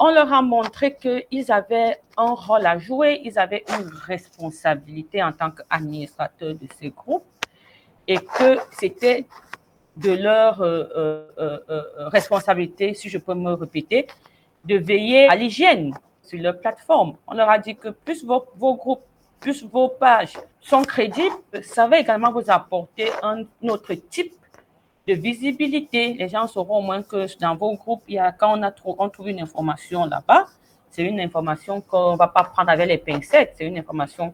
leur 0.00 0.32
a 0.32 0.42
montré 0.42 0.96
qu'ils 0.96 1.52
avaient 1.52 2.00
un 2.16 2.32
rôle 2.34 2.66
à 2.66 2.78
jouer, 2.78 3.20
ils 3.24 3.38
avaient 3.38 3.64
une 3.68 3.88
responsabilité 3.88 5.22
en 5.22 5.32
tant 5.32 5.50
qu'administrateurs 5.50 6.54
de 6.54 6.66
ces 6.78 6.90
groupes 6.90 7.24
et 8.06 8.18
que 8.18 8.58
c'était 8.72 9.26
de 9.96 10.12
leur 10.12 10.60
euh, 10.60 10.84
euh, 11.38 11.58
euh, 11.68 12.08
responsabilité, 12.08 12.94
si 12.94 13.08
je 13.08 13.18
peux 13.18 13.34
me 13.34 13.52
répéter, 13.52 14.08
de 14.64 14.76
veiller 14.76 15.28
à 15.28 15.36
l'hygiène 15.36 15.94
sur 16.22 16.40
leur 16.40 16.60
plateforme. 16.60 17.16
On 17.26 17.34
leur 17.34 17.48
a 17.48 17.58
dit 17.58 17.76
que 17.76 17.90
plus 17.90 18.24
vos, 18.24 18.44
vos 18.56 18.74
groupes, 18.74 19.04
plus 19.38 19.64
vos 19.64 19.88
pages 19.88 20.34
sont 20.60 20.82
crédibles, 20.82 21.36
ça 21.62 21.86
va 21.86 21.98
également 21.98 22.32
vous 22.32 22.50
apporter 22.50 23.10
un 23.22 23.44
autre 23.62 23.94
type 23.94 24.34
de 25.06 25.14
visibilité. 25.14 26.14
Les 26.14 26.28
gens 26.28 26.46
sauront 26.46 26.78
au 26.78 26.82
moins 26.82 27.02
que 27.02 27.26
dans 27.38 27.56
vos 27.56 27.74
groupes, 27.74 28.02
il 28.08 28.14
y 28.14 28.18
a, 28.18 28.32
quand 28.32 28.58
on, 28.58 28.62
a 28.62 28.72
on 28.84 29.08
trouve 29.08 29.28
une 29.28 29.40
information 29.40 30.06
là-bas, 30.06 30.46
c'est 30.90 31.02
une 31.02 31.20
information 31.20 31.80
qu'on 31.80 32.12
ne 32.12 32.16
va 32.16 32.28
pas 32.28 32.44
prendre 32.44 32.70
avec 32.70 32.88
les 32.88 32.98
pincettes, 32.98 33.54
c'est 33.56 33.66
une 33.66 33.78
information 33.78 34.32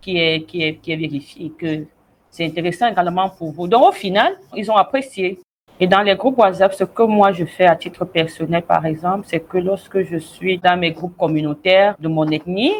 qui, 0.00 0.18
est, 0.18 0.42
qui, 0.46 0.62
est, 0.62 0.76
qui 0.76 0.92
est 0.92 0.96
vérifiée, 0.96 1.50
que 1.58 1.86
c'est 2.30 2.44
intéressant 2.44 2.88
également 2.88 3.30
pour 3.30 3.52
vous. 3.52 3.66
Donc, 3.66 3.88
au 3.88 3.92
final, 3.92 4.36
ils 4.54 4.70
ont 4.70 4.76
apprécié. 4.76 5.40
Et 5.80 5.86
dans 5.86 6.02
les 6.02 6.14
groupes 6.14 6.38
WhatsApp, 6.38 6.74
ce 6.74 6.84
que 6.84 7.02
moi 7.02 7.32
je 7.32 7.44
fais 7.44 7.66
à 7.66 7.74
titre 7.74 8.04
personnel, 8.04 8.62
par 8.62 8.84
exemple, 8.86 9.26
c'est 9.26 9.40
que 9.40 9.58
lorsque 9.58 10.02
je 10.02 10.18
suis 10.18 10.58
dans 10.58 10.78
mes 10.78 10.92
groupes 10.92 11.16
communautaires 11.16 11.96
de 11.98 12.08
mon 12.08 12.28
ethnie, 12.28 12.74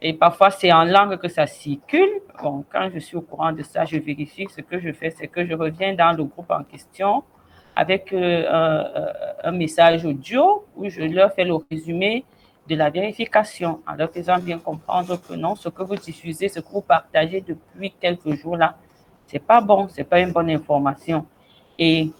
Et 0.00 0.12
parfois, 0.12 0.50
c'est 0.50 0.72
en 0.72 0.84
langue 0.84 1.16
que 1.16 1.28
ça 1.28 1.46
circule. 1.46 2.20
Bon, 2.40 2.64
quand 2.70 2.88
je 2.94 3.00
suis 3.00 3.16
au 3.16 3.20
courant 3.22 3.52
de 3.52 3.62
ça, 3.62 3.84
je 3.84 3.98
vérifie. 3.98 4.46
Ce 4.54 4.60
que 4.60 4.78
je 4.78 4.92
fais, 4.92 5.10
c'est 5.10 5.26
que 5.26 5.44
je 5.44 5.54
reviens 5.54 5.94
dans 5.94 6.12
le 6.12 6.24
groupe 6.24 6.50
en 6.50 6.62
question 6.62 7.24
avec 7.74 8.12
euh, 8.12 9.06
un, 9.44 9.52
message 9.52 10.04
audio 10.04 10.64
où 10.76 10.88
je 10.88 11.02
leur 11.02 11.32
fais 11.32 11.44
le 11.44 11.54
résumé 11.70 12.24
de 12.68 12.74
la 12.74 12.90
vérification 12.90 13.80
en 13.86 13.94
leur 13.94 14.10
faisant 14.10 14.38
bien 14.38 14.58
comprendre 14.58 15.16
que 15.16 15.34
non, 15.34 15.54
ce 15.54 15.68
que 15.68 15.84
vous 15.84 15.94
diffusez, 15.94 16.48
ce 16.48 16.58
que 16.58 16.68
vous 16.68 16.80
partagez 16.80 17.40
depuis 17.40 17.92
quelques 18.00 18.34
jours 18.34 18.56
là, 18.56 18.76
c'est 19.28 19.38
pas 19.38 19.60
bon, 19.60 19.86
c'est 19.88 20.02
pas 20.02 20.18
une 20.18 20.32
bonne 20.32 20.50
information. 20.50 21.24
Et 21.78 22.10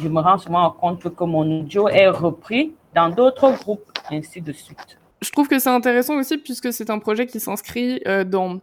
je 0.00 0.08
me 0.08 0.20
rends 0.20 0.38
souvent 0.38 0.70
compte 0.70 1.12
que 1.12 1.24
mon 1.24 1.60
audio 1.60 1.88
est 1.88 2.08
repris 2.08 2.74
dans 2.94 3.08
d'autres 3.08 3.50
groupes, 3.50 3.90
ainsi 4.12 4.40
de 4.40 4.52
suite. 4.52 4.99
Je 5.22 5.30
trouve 5.30 5.48
que 5.48 5.58
c'est 5.58 5.70
intéressant 5.70 6.16
aussi 6.16 6.38
puisque 6.38 6.72
c'est 6.72 6.90
un 6.90 6.98
projet 6.98 7.26
qui 7.26 7.40
s'inscrit 7.40 8.00
euh, 8.06 8.24
dans 8.24 8.60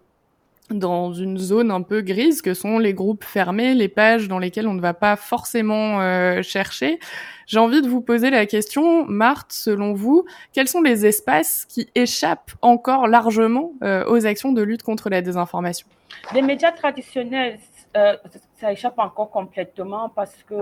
dans 0.69 1.13
une 1.13 1.37
zone 1.37 1.71
un 1.71 1.81
peu 1.81 2.01
grise 2.01 2.41
que 2.41 2.53
sont 2.53 2.79
les 2.79 2.93
groupes 2.93 3.23
fermés, 3.23 3.73
les 3.73 3.87
pages 3.87 4.27
dans 4.27 4.39
lesquelles 4.39 4.67
on 4.67 4.73
ne 4.73 4.81
va 4.81 4.93
pas 4.93 5.15
forcément 5.15 6.01
euh, 6.01 6.41
chercher. 6.41 6.99
J'ai 7.45 7.59
envie 7.59 7.81
de 7.81 7.87
vous 7.87 8.01
poser 8.01 8.29
la 8.29 8.45
question, 8.45 9.05
Marthe, 9.05 9.53
selon 9.53 9.93
vous, 9.93 10.25
quels 10.53 10.67
sont 10.67 10.81
les 10.81 11.05
espaces 11.05 11.65
qui 11.65 11.89
échappent 11.95 12.51
encore 12.61 13.07
largement 13.07 13.71
euh, 13.83 14.03
aux 14.07 14.25
actions 14.25 14.51
de 14.51 14.61
lutte 14.61 14.83
contre 14.83 15.09
la 15.09 15.21
désinformation? 15.21 15.87
Les 16.33 16.41
médias 16.41 16.71
traditionnels, 16.71 17.59
euh, 17.95 18.17
ça 18.59 18.73
échappe 18.73 18.99
encore 18.99 19.29
complètement 19.29 20.09
parce 20.09 20.43
que 20.43 20.55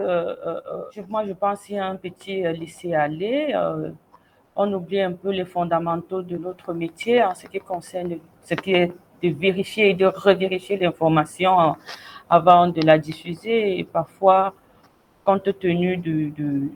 moi, 1.10 1.25
je 1.25 1.34
pense 1.34 1.64
qu'il 1.64 1.78
y 1.78 1.80
a 1.80 1.86
un 1.86 1.96
petit 1.96 2.44
laisser-aller. 2.44 3.56
On 4.55 4.71
oublie 4.74 5.01
un 5.01 5.12
peu 5.13 5.31
les 5.31 5.45
fondamentaux 5.45 6.21
de 6.21 6.38
notre 6.38 6.74
métier 6.74 7.24
en 7.24 7.35
ce 7.35 7.47
qui 7.47 7.59
concerne 7.59 8.17
ce 8.43 8.53
qui 8.55 8.71
est 8.74 8.91
de 9.21 9.29
vérifier 9.29 9.89
et 9.89 9.93
de 9.93 10.05
revérifier 10.05 10.77
l'information 10.77 11.75
avant 12.29 12.67
de 12.67 12.81
la 12.81 12.97
diffuser. 12.97 13.79
Et 13.79 13.83
parfois, 13.83 14.53
compte 15.25 15.59
tenu 15.59 16.01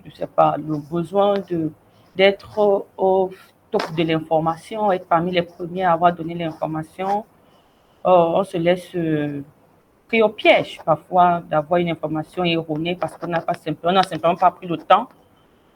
je 0.05 0.11
sais 0.15 0.27
pas, 0.27 0.55
le 0.57 0.77
besoin 0.77 1.35
de 1.49 1.71
d'être 2.15 2.85
au, 2.97 3.29
top 3.71 3.93
de 3.95 4.03
l'information, 4.03 4.91
être 4.91 5.07
parmi 5.07 5.31
les 5.31 5.43
premiers 5.43 5.83
à 5.85 5.93
avoir 5.93 6.11
donné 6.13 6.33
l'information, 6.33 7.23
oh, 8.03 8.33
on 8.35 8.43
se 8.43 8.57
laisse 8.57 8.93
euh, 8.95 9.41
pris 10.07 10.21
au 10.21 10.29
piège 10.29 10.79
parfois 10.83 11.41
d'avoir 11.49 11.79
une 11.79 11.89
information 11.89 12.43
erronée 12.43 12.95
parce 12.95 13.15
qu'on 13.15 13.27
n'a 13.27 13.41
pas 13.41 13.53
simplement, 13.53 13.91
on 13.91 13.95
n'a 13.95 14.03
simplement 14.03 14.35
pas 14.35 14.51
pris 14.51 14.67
le 14.67 14.77
temps 14.77 15.07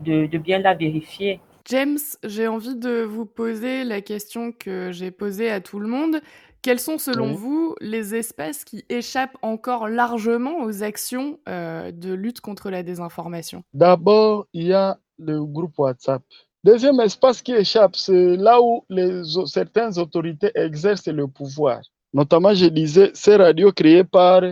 de 0.01 0.37
bien 0.37 0.59
la 0.59 0.73
vérifier. 0.73 1.39
James, 1.69 1.99
j'ai 2.23 2.47
envie 2.47 2.75
de 2.75 3.03
vous 3.03 3.25
poser 3.25 3.83
la 3.85 4.01
question 4.01 4.51
que 4.51 4.91
j'ai 4.91 5.11
posée 5.11 5.49
à 5.49 5.61
tout 5.61 5.79
le 5.79 5.87
monde. 5.87 6.19
Quels 6.61 6.79
sont, 6.79 6.97
selon 6.97 7.33
vous, 7.33 7.75
les 7.81 8.15
espaces 8.15 8.63
qui 8.63 8.85
échappent 8.89 9.37
encore 9.41 9.87
largement 9.87 10.63
aux 10.63 10.83
actions 10.83 11.39
euh, 11.47 11.91
de 11.91 12.13
lutte 12.13 12.41
contre 12.41 12.69
la 12.69 12.83
désinformation? 12.83 13.63
D'abord, 13.73 14.47
il 14.53 14.67
y 14.67 14.73
a 14.73 14.97
le 15.19 15.43
groupe 15.43 15.77
WhatsApp. 15.77 16.21
Deuxième 16.63 16.99
espace 17.01 17.41
qui 17.41 17.53
échappe, 17.53 17.95
c'est 17.95 18.37
là 18.37 18.61
où 18.61 18.85
les, 18.89 19.23
certaines 19.45 19.99
autorités 19.99 20.51
exercent 20.55 21.07
le 21.07 21.27
pouvoir. 21.27 21.81
Notamment, 22.13 22.53
je 22.53 22.67
disais, 22.67 23.11
ces 23.13 23.35
radios 23.35 23.71
créées 23.71 24.05
par 24.05 24.43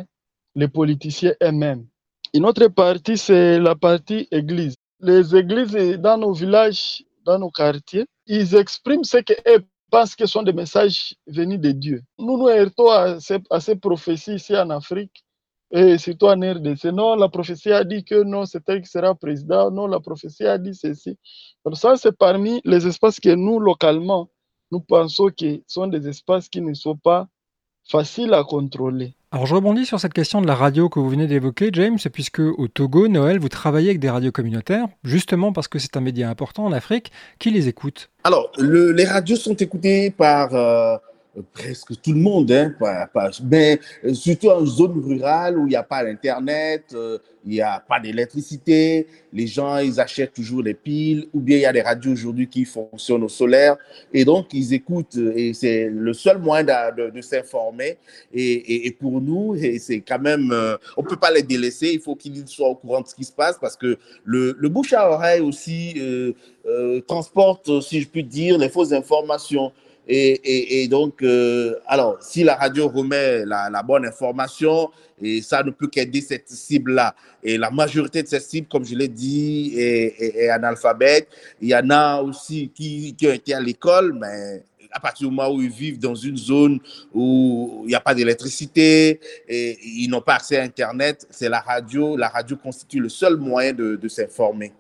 les 0.56 0.68
politiciens 0.68 1.34
eux-mêmes. 1.42 1.86
Une 2.34 2.46
autre 2.46 2.68
partie, 2.68 3.18
c'est 3.18 3.60
la 3.60 3.76
partie 3.76 4.28
église. 4.32 4.76
Les 5.02 5.36
églises 5.36 5.98
dans 6.00 6.18
nos 6.18 6.32
villages, 6.32 7.04
dans 7.26 7.40
nos 7.40 7.50
quartiers, 7.50 8.06
ils 8.28 8.56
expriment 8.56 9.04
ce 9.04 9.18
qu'est 9.18 9.66
parce 9.90 10.16
que 10.16 10.26
sont 10.26 10.44
des 10.44 10.54
messages 10.54 11.16
venus 11.28 11.60
de 11.60 11.72
Dieu. 11.72 12.02
Nous 12.18 12.38
nous 12.38 12.48
heurtons 12.48 12.90
à 12.90 13.20
ces, 13.20 13.76
prophéties 13.76 14.36
ici 14.36 14.56
en 14.56 14.70
Afrique 14.70 15.26
et 15.72 15.98
surtout 15.98 16.28
en 16.28 16.40
RDC. 16.40 16.86
Non, 16.86 17.16
la 17.16 17.28
prophétie 17.30 17.72
a 17.72 17.84
dit 17.84 18.04
que 18.04 18.24
non, 18.24 18.46
c'est 18.46 18.64
elle 18.70 18.82
qui 18.82 18.90
sera 18.90 19.14
président. 19.16 19.70
Non, 19.70 19.88
la 19.88 20.00
prophétie 20.00 20.46
a 20.46 20.58
dit 20.58 20.76
ceci. 20.76 21.18
Donc 21.66 21.78
ça, 21.78 21.98
c'est 21.98 22.18
parmi 22.18 22.62
les 22.64 22.88
espaces 22.88 23.20
que 23.20 23.36
nous, 23.36 23.60
localement, 23.60 24.30
nous 24.72 24.80
pensons 24.80 25.30
que 25.30 25.62
sont 25.68 25.88
des 25.88 26.08
espaces 26.08 26.48
qui 26.48 26.62
ne 26.62 26.74
sont 26.74 26.96
pas 26.96 27.28
faciles 27.84 28.34
à 28.34 28.44
contrôler. 28.44 29.16
Alors 29.34 29.46
je 29.46 29.56
rebondis 29.56 29.86
sur 29.86 29.98
cette 29.98 30.12
question 30.12 30.42
de 30.42 30.48
la 30.48 30.56
radio 30.56 30.90
que 30.90 31.00
vous 31.00 31.10
venez 31.10 31.26
d'évoquer, 31.26 31.70
James, 31.72 31.98
puisque 32.12 32.40
au 32.42 32.68
Togo, 32.68 33.08
Noël, 33.08 33.40
vous 33.40 33.48
travaillez 33.48 33.88
avec 33.88 34.02
des 34.02 34.10
radios 34.10 34.34
communautaires, 34.34 34.88
justement 35.06 35.54
parce 35.54 35.70
que 35.70 35.80
c'est 35.80 35.96
un 35.96 36.02
média 36.02 36.30
important 36.30 36.66
en 36.66 36.74
Afrique. 36.74 37.14
Qui 37.40 37.50
les 37.50 37.70
écoute? 37.70 38.10
Alors, 38.26 38.52
les 38.60 39.06
radios 39.06 39.38
sont 39.38 39.54
écoutées 39.54 40.12
par 40.12 40.54
euh, 40.54 40.98
presque 41.54 42.02
tout 42.02 42.12
le 42.12 42.20
monde, 42.20 42.52
hein, 42.52 42.76
mais 43.44 43.80
euh, 44.04 44.14
surtout 44.14 44.50
en 44.50 44.66
zone 44.66 45.02
rurale 45.02 45.58
où 45.58 45.66
il 45.66 45.70
n'y 45.70 45.76
a 45.76 45.84
pas 45.84 46.04
d'Internet, 46.04 46.84
euh, 46.94 47.20
il 47.46 47.54
n'y 47.54 47.62
a 47.62 47.80
pas 47.80 48.00
d'électricité, 48.00 49.08
les 49.32 49.48
gens, 49.48 49.78
ils 49.78 50.00
achètent 50.00 50.34
toujours 50.34 50.62
les 50.62 50.74
piles, 50.74 51.28
ou 51.34 51.40
bien 51.40 51.58
il 51.58 51.62
y 51.62 51.66
a 51.66 51.72
des 51.72 51.82
radios 51.82 52.12
aujourd'hui 52.12 52.48
qui 52.48 52.66
fonctionnent 52.66 53.24
au 53.24 53.30
solaire, 53.30 53.78
et 54.14 54.26
donc 54.26 54.54
ils 54.54 54.74
écoutent, 54.74 55.16
et 55.16 55.54
c'est 55.54 55.88
le 55.90 56.14
seul 56.14 56.38
moyen 56.38 56.66
de, 56.66 57.22
s'informer, 57.22 57.98
et, 58.34 58.96
pour 59.00 59.22
nous, 59.22 59.56
c'est 59.80 60.02
quand 60.02 60.20
même, 60.20 60.52
euh, 60.52 60.76
on 60.98 61.02
ne 61.02 61.08
peut 61.08 61.16
pas 61.16 61.32
les 61.32 61.44
délaisser, 61.44 61.92
il 61.94 62.02
faut 62.02 62.16
qu'ils 62.16 62.46
soient 62.48 62.70
au 62.70 62.76
courant 62.76 63.02
de 63.02 63.08
ce 63.08 63.16
qui 63.16 63.24
se 63.24 63.32
passe, 63.32 63.58
parce 63.60 63.78
que 63.78 63.98
le 64.26 64.68
bouche 64.68 64.94
à 64.94 65.10
oreille 65.10 65.42
aussi 65.42 65.96
transporte, 67.08 67.82
si 67.82 68.02
je 68.02 68.08
puis 68.08 68.24
dire, 68.24 68.58
les 68.58 68.70
fausses 68.70 68.92
informations. 68.92 69.72
Et, 70.08 70.88
donc, 70.90 71.22
euh, 71.22 71.76
alors, 71.88 72.18
si 72.22 72.44
la 72.44 72.56
radio 72.56 72.88
remet 72.88 73.46
la, 73.46 73.84
bonne 73.84 74.06
information, 74.06 74.90
et 75.22 75.42
ça 75.42 75.64
ne 75.64 75.72
peut 75.72 75.88
qu'aider 75.88 76.22
cette 76.22 76.50
cible-là. 76.50 77.16
Et 77.44 77.58
la 77.58 77.70
majorité 77.70 78.24
de 78.24 78.28
ces 78.28 78.40
cibles, 78.40 78.68
comme 78.68 78.84
je 78.84 78.96
l'ai 78.96 79.08
dit, 79.08 79.74
est, 79.78 80.50
analphabète. 80.50 81.28
Il 81.62 81.70
y 81.70 81.76
en 81.76 81.90
a 81.90 82.22
aussi 82.22 82.72
qui, 82.74 83.14
qui 83.16 83.28
ont 83.28 83.34
été 83.34 83.54
à 83.54 83.60
l'école, 83.60 84.14
mais 84.20 84.64
à 84.92 85.00
partir 85.00 85.30
du 85.30 85.36
moment 85.36 85.54
où 85.54 85.62
ils 85.62 85.70
vivent 85.70 86.00
dans 86.00 86.16
une 86.16 86.38
zone 86.38 86.80
où 87.14 87.84
il 87.86 87.90
n'y 87.90 87.96
a 87.96 88.02
pas 88.02 88.14
d'électricité 88.14 89.20
et 89.48 89.78
ils 89.82 90.10
n'ont 90.10 90.22
pas 90.22 90.36
accès 90.36 90.58
à 90.58 90.64
Internet, 90.64 91.26
c'est 91.30 91.48
la 91.48 91.62
radio. 91.62 92.18
La 92.18 92.28
radio 92.28 92.58
constitue 92.58 93.00
le 93.00 93.10
seul 93.10 93.38
moyen 93.38 93.72
de 93.74 94.08
s'informer. 94.08 94.74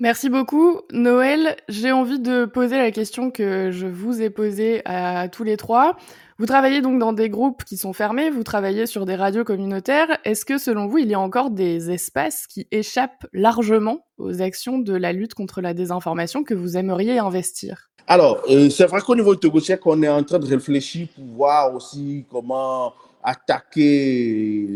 Merci 0.00 0.28
beaucoup. 0.28 0.80
Noël, 0.92 1.56
j'ai 1.68 1.92
envie 1.92 2.18
de 2.18 2.46
poser 2.46 2.78
la 2.78 2.90
question 2.90 3.30
que 3.30 3.70
je 3.70 3.86
vous 3.86 4.20
ai 4.20 4.28
posée 4.28 4.82
à 4.84 5.28
tous 5.28 5.44
les 5.44 5.56
trois. 5.56 5.96
Vous 6.38 6.46
travaillez 6.46 6.80
donc 6.80 6.98
dans 6.98 7.12
des 7.12 7.28
groupes 7.28 7.62
qui 7.62 7.76
sont 7.76 7.92
fermés, 7.92 8.28
vous 8.28 8.42
travaillez 8.42 8.86
sur 8.86 9.06
des 9.06 9.14
radios 9.14 9.44
communautaires. 9.44 10.18
Est-ce 10.24 10.44
que 10.44 10.58
selon 10.58 10.88
vous, 10.88 10.98
il 10.98 11.08
y 11.08 11.14
a 11.14 11.20
encore 11.20 11.50
des 11.50 11.92
espaces 11.92 12.48
qui 12.48 12.66
échappent 12.72 13.24
largement 13.32 14.04
aux 14.18 14.42
actions 14.42 14.80
de 14.80 14.94
la 14.94 15.12
lutte 15.12 15.34
contre 15.34 15.60
la 15.60 15.74
désinformation 15.74 16.42
que 16.42 16.54
vous 16.54 16.76
aimeriez 16.76 17.20
investir? 17.20 17.88
Alors, 18.08 18.42
euh, 18.50 18.68
c'est 18.70 18.86
vrai 18.86 19.00
qu'au 19.00 19.14
niveau 19.14 19.36
de 19.36 19.40
Togo 19.40 19.60
on 19.86 20.02
est 20.02 20.08
en 20.08 20.24
train 20.24 20.40
de 20.40 20.46
réfléchir 20.46 21.06
pour 21.14 21.24
voir 21.24 21.72
aussi 21.72 22.24
comment 22.30 22.92
attaquer 23.22 24.66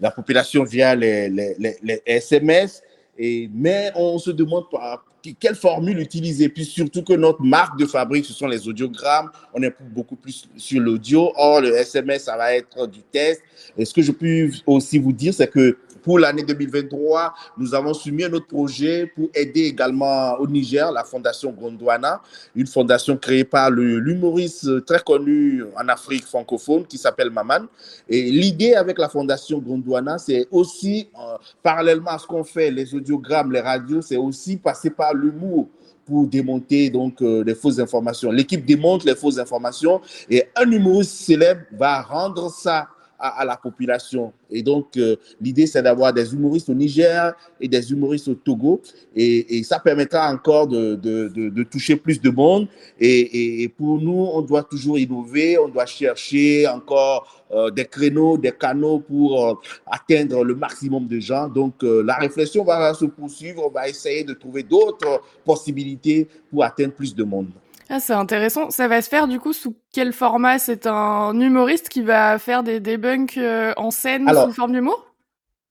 la 0.00 0.10
population 0.10 0.64
via 0.64 0.94
les, 0.94 1.28
les 1.28 2.02
SMS 2.06 2.82
et, 3.18 3.50
mais 3.52 3.92
on 3.94 4.18
se 4.18 4.30
demande 4.30 4.70
pas 4.70 5.02
quelle 5.34 5.54
formule 5.54 5.98
utiliser. 5.98 6.48
Puis 6.48 6.64
surtout 6.64 7.02
que 7.02 7.12
notre 7.12 7.42
marque 7.42 7.78
de 7.78 7.86
fabrique, 7.86 8.24
ce 8.24 8.32
sont 8.32 8.46
les 8.46 8.68
audiogrammes. 8.68 9.30
On 9.54 9.62
est 9.62 9.74
beaucoup 9.94 10.16
plus 10.16 10.48
sur 10.56 10.80
l'audio. 10.80 11.32
Or, 11.36 11.60
le 11.60 11.74
SMS, 11.74 12.24
ça 12.24 12.36
va 12.36 12.54
être 12.54 12.86
du 12.86 13.02
test. 13.02 13.42
Et 13.76 13.84
ce 13.84 13.92
que 13.92 14.02
je 14.02 14.12
peux 14.12 14.50
aussi 14.66 14.98
vous 14.98 15.12
dire, 15.12 15.34
c'est 15.34 15.50
que 15.50 15.78
pour 16.06 16.20
l'année 16.20 16.44
2023, 16.44 17.34
nous 17.58 17.74
avons 17.74 17.92
soumis 17.92 18.22
un 18.22 18.32
autre 18.32 18.46
projet 18.46 19.06
pour 19.12 19.28
aider 19.34 19.62
également 19.62 20.34
au 20.38 20.46
Niger 20.46 20.92
la 20.92 21.02
fondation 21.02 21.50
Gondwana, 21.50 22.22
une 22.54 22.68
fondation 22.68 23.16
créée 23.16 23.42
par 23.42 23.72
l'humoriste 23.72 24.84
très 24.84 25.00
connu 25.00 25.64
en 25.76 25.88
Afrique 25.88 26.24
francophone 26.24 26.86
qui 26.86 26.96
s'appelle 26.96 27.30
Maman. 27.30 27.66
Et 28.08 28.22
l'idée 28.30 28.74
avec 28.74 29.00
la 29.00 29.08
fondation 29.08 29.58
Gondwana, 29.58 30.16
c'est 30.18 30.46
aussi, 30.52 31.08
euh, 31.18 31.38
parallèlement 31.60 32.12
à 32.12 32.18
ce 32.20 32.26
qu'on 32.28 32.44
fait, 32.44 32.70
les 32.70 32.94
audiogrammes, 32.94 33.50
les 33.50 33.60
radios, 33.60 34.00
c'est 34.00 34.16
aussi 34.16 34.58
passer 34.58 34.90
par 34.90 35.12
l'humour 35.12 35.66
pour 36.04 36.28
démonter 36.28 36.88
donc 36.88 37.20
euh, 37.20 37.42
les 37.44 37.56
fausses 37.56 37.80
informations. 37.80 38.30
L'équipe 38.30 38.64
démonte 38.64 39.02
les 39.02 39.16
fausses 39.16 39.38
informations 39.38 40.00
et 40.30 40.44
un 40.54 40.70
humoriste 40.70 41.16
célèbre 41.16 41.62
va 41.72 42.00
rendre 42.00 42.48
ça 42.48 42.86
à, 43.18 43.44
la 43.44 43.56
population. 43.56 44.32
Et 44.50 44.62
donc, 44.62 44.96
euh, 44.96 45.16
l'idée, 45.40 45.66
c'est 45.66 45.82
d'avoir 45.82 46.12
des 46.12 46.32
humoristes 46.32 46.68
au 46.68 46.74
Niger 46.74 47.34
et 47.60 47.68
des 47.68 47.90
humoristes 47.92 48.28
au 48.28 48.34
Togo. 48.34 48.80
Et, 49.14 49.62
ça 49.64 49.78
permettra 49.80 50.30
encore 50.32 50.66
de, 50.66 50.94
de, 50.94 51.28
de, 51.28 51.62
toucher 51.64 51.96
plus 51.96 52.20
de 52.20 52.30
monde. 52.30 52.68
Et, 53.00 53.62
et, 53.62 53.68
pour 53.68 54.00
nous, 54.00 54.28
on 54.32 54.42
doit 54.42 54.62
toujours 54.62 54.98
innover, 54.98 55.58
on 55.58 55.68
doit 55.68 55.86
chercher 55.86 56.68
encore 56.68 57.44
euh, 57.50 57.70
des 57.70 57.84
créneaux, 57.84 58.38
des 58.38 58.52
canaux 58.52 59.00
pour 59.00 59.46
euh, 59.46 59.54
atteindre 59.86 60.44
le 60.44 60.54
maximum 60.54 61.06
de 61.06 61.18
gens. 61.18 61.48
Donc, 61.48 61.74
la 61.82 62.16
réflexion 62.16 62.64
va 62.64 62.92
se 62.94 63.06
poursuivre. 63.06 63.64
On 63.66 63.70
va 63.70 63.88
essayer 63.88 64.24
de 64.24 64.34
trouver 64.34 64.62
d'autres 64.62 65.22
possibilités 65.44 66.28
pour 66.50 66.64
atteindre 66.64 66.92
plus 66.92 67.14
de 67.14 67.24
monde. 67.24 67.50
Ah, 67.88 68.00
c'est 68.00 68.12
intéressant. 68.12 68.70
Ça 68.70 68.88
va 68.88 69.00
se 69.00 69.08
faire 69.08 69.28
du 69.28 69.38
coup 69.38 69.52
sous 69.52 69.76
quel 69.92 70.12
format? 70.12 70.58
C'est 70.58 70.86
un 70.86 71.38
humoriste 71.38 71.88
qui 71.88 72.02
va 72.02 72.38
faire 72.38 72.62
des 72.62 72.80
debunks 72.80 73.36
euh, 73.38 73.72
en 73.76 73.90
scène 73.90 74.28
sous 74.28 74.52
forme 74.52 74.72
d'humour? 74.72 75.06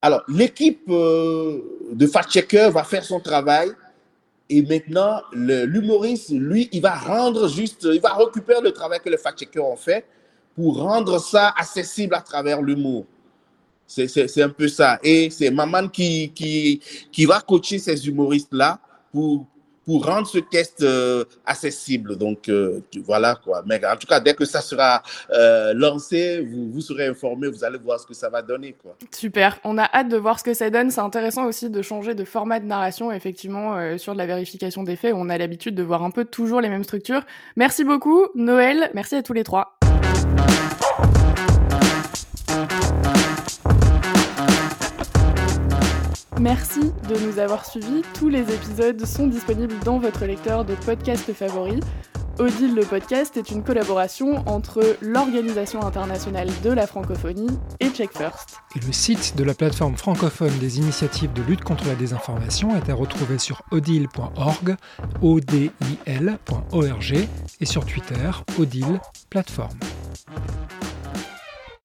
Alors, 0.02 0.24
l'équipe 0.28 0.84
euh, 0.90 1.62
de 1.92 2.08
fact-checker 2.08 2.70
va 2.72 2.84
faire 2.84 3.04
son 3.04 3.20
travail 3.20 3.72
et 4.50 4.62
maintenant, 4.62 5.22
l'humoriste, 5.34 6.30
lui, 6.30 6.70
il 6.72 6.82
va 6.82 6.94
rendre 6.96 7.48
juste, 7.48 7.88
il 7.92 8.00
va 8.00 8.14
récupérer 8.14 8.62
le 8.62 8.72
travail 8.72 9.00
que 9.04 9.10
les 9.10 9.18
fact-checkers 9.18 9.66
ont 9.66 9.76
fait 9.76 10.06
pour 10.56 10.78
rendre 10.78 11.20
ça 11.20 11.54
accessible 11.58 12.14
à 12.14 12.22
travers 12.22 12.62
l'humour. 12.62 13.06
C'est 13.88 14.42
un 14.42 14.50
peu 14.50 14.68
ça. 14.68 15.00
Et 15.04 15.30
c'est 15.30 15.50
Maman 15.50 15.88
qui, 15.88 16.32
qui, 16.34 16.80
qui 17.12 17.26
va 17.26 17.42
coacher 17.42 17.80
ces 17.80 18.08
humoristes-là 18.08 18.80
pour, 19.12 19.46
pour 19.86 20.06
rendre 20.06 20.28
ce 20.28 20.40
test 20.40 20.82
euh, 20.82 21.24
accessible. 21.46 22.18
Donc, 22.18 22.50
euh, 22.50 22.82
voilà 23.06 23.36
quoi. 23.36 23.64
Mais 23.66 23.80
en 23.86 23.96
tout 23.96 24.08
cas, 24.08 24.20
dès 24.20 24.34
que 24.34 24.46
ça 24.46 24.62
sera 24.62 25.04
euh, 25.32 25.74
lancé, 25.74 26.42
vous, 26.42 26.72
vous 26.72 26.82
serez 26.82 27.08
informé, 27.08 27.48
vous 27.48 27.64
allez 27.64 27.78
voir 27.78 28.00
ce 28.00 28.08
que 28.08 28.14
ça 28.14 28.30
va 28.30 28.42
donner. 28.42 28.76
Quoi. 28.82 28.96
Super. 29.12 29.60
On 29.64 29.78
a 29.78 29.90
hâte 29.94 30.10
de 30.10 30.18
voir 30.18 30.40
ce 30.40 30.44
que 30.44 30.54
ça 30.54 30.70
donne. 30.70 30.92
C'est 30.92 31.02
intéressant 31.02 31.46
aussi 31.46 31.70
de 31.70 31.82
changer 31.82 32.16
de 32.16 32.26
format 32.26 32.60
de 32.60 32.66
narration, 32.66 33.12
effectivement, 33.12 33.98
sur 33.98 34.14
de 34.14 34.18
la 34.18 34.26
vérification 34.26 34.84
des 34.84 34.96
faits. 34.96 35.14
On 35.16 35.30
a 35.30 35.38
l'habitude 35.38 35.76
de 35.76 35.84
voir 35.84 36.04
un 36.04 36.12
peu 36.12 36.26
toujours 36.26 36.62
les 36.62 36.70
mêmes 36.70 36.84
structures. 36.84 37.22
Merci 37.56 37.84
beaucoup, 37.84 38.28
Noël. 38.36 38.90
Merci 38.94 39.16
à 39.16 39.24
tous 39.24 39.34
les 39.34 39.44
trois. 39.44 39.75
Merci 46.40 46.92
de 47.10 47.18
nous 47.26 47.40
avoir 47.40 47.66
suivis. 47.66 48.02
Tous 48.14 48.28
les 48.28 48.42
épisodes 48.42 49.06
sont 49.06 49.28
disponibles 49.28 49.76
dans 49.86 50.00
votre 50.00 50.26
lecteur 50.26 50.66
de 50.66 50.76
podcast 50.76 51.32
favori. 51.34 51.80
Odile 52.38 52.76
le 52.76 52.84
podcast 52.84 53.38
est 53.38 53.52
une 53.52 53.64
collaboration 53.64 54.44
entre 54.46 54.98
l'Organisation 55.02 55.82
internationale 55.82 56.50
de 56.62 56.70
la 56.72 56.86
francophonie 56.86 57.58
et 57.80 57.90
Check 57.90 58.12
First. 58.12 58.58
Et 58.76 58.80
le 58.86 58.92
site 58.92 59.38
de 59.38 59.46
la 59.46 59.54
plateforme 59.54 59.96
francophone 59.96 60.52
des 60.60 60.78
initiatives 60.80 61.32
de 61.32 61.42
lutte 61.42 61.64
contre 61.64 61.88
la 61.88 61.96
désinformation 61.96 62.76
est 62.76 62.90
à 62.90 62.94
retrouver 62.94 63.40
sur 63.40 63.62
odile.org, 63.72 64.76
odil.org 65.22 65.68
et 67.62 67.66
sur 67.66 67.86
Twitter, 67.86 68.32
odile 68.60 69.00
plateforme. 69.30 69.80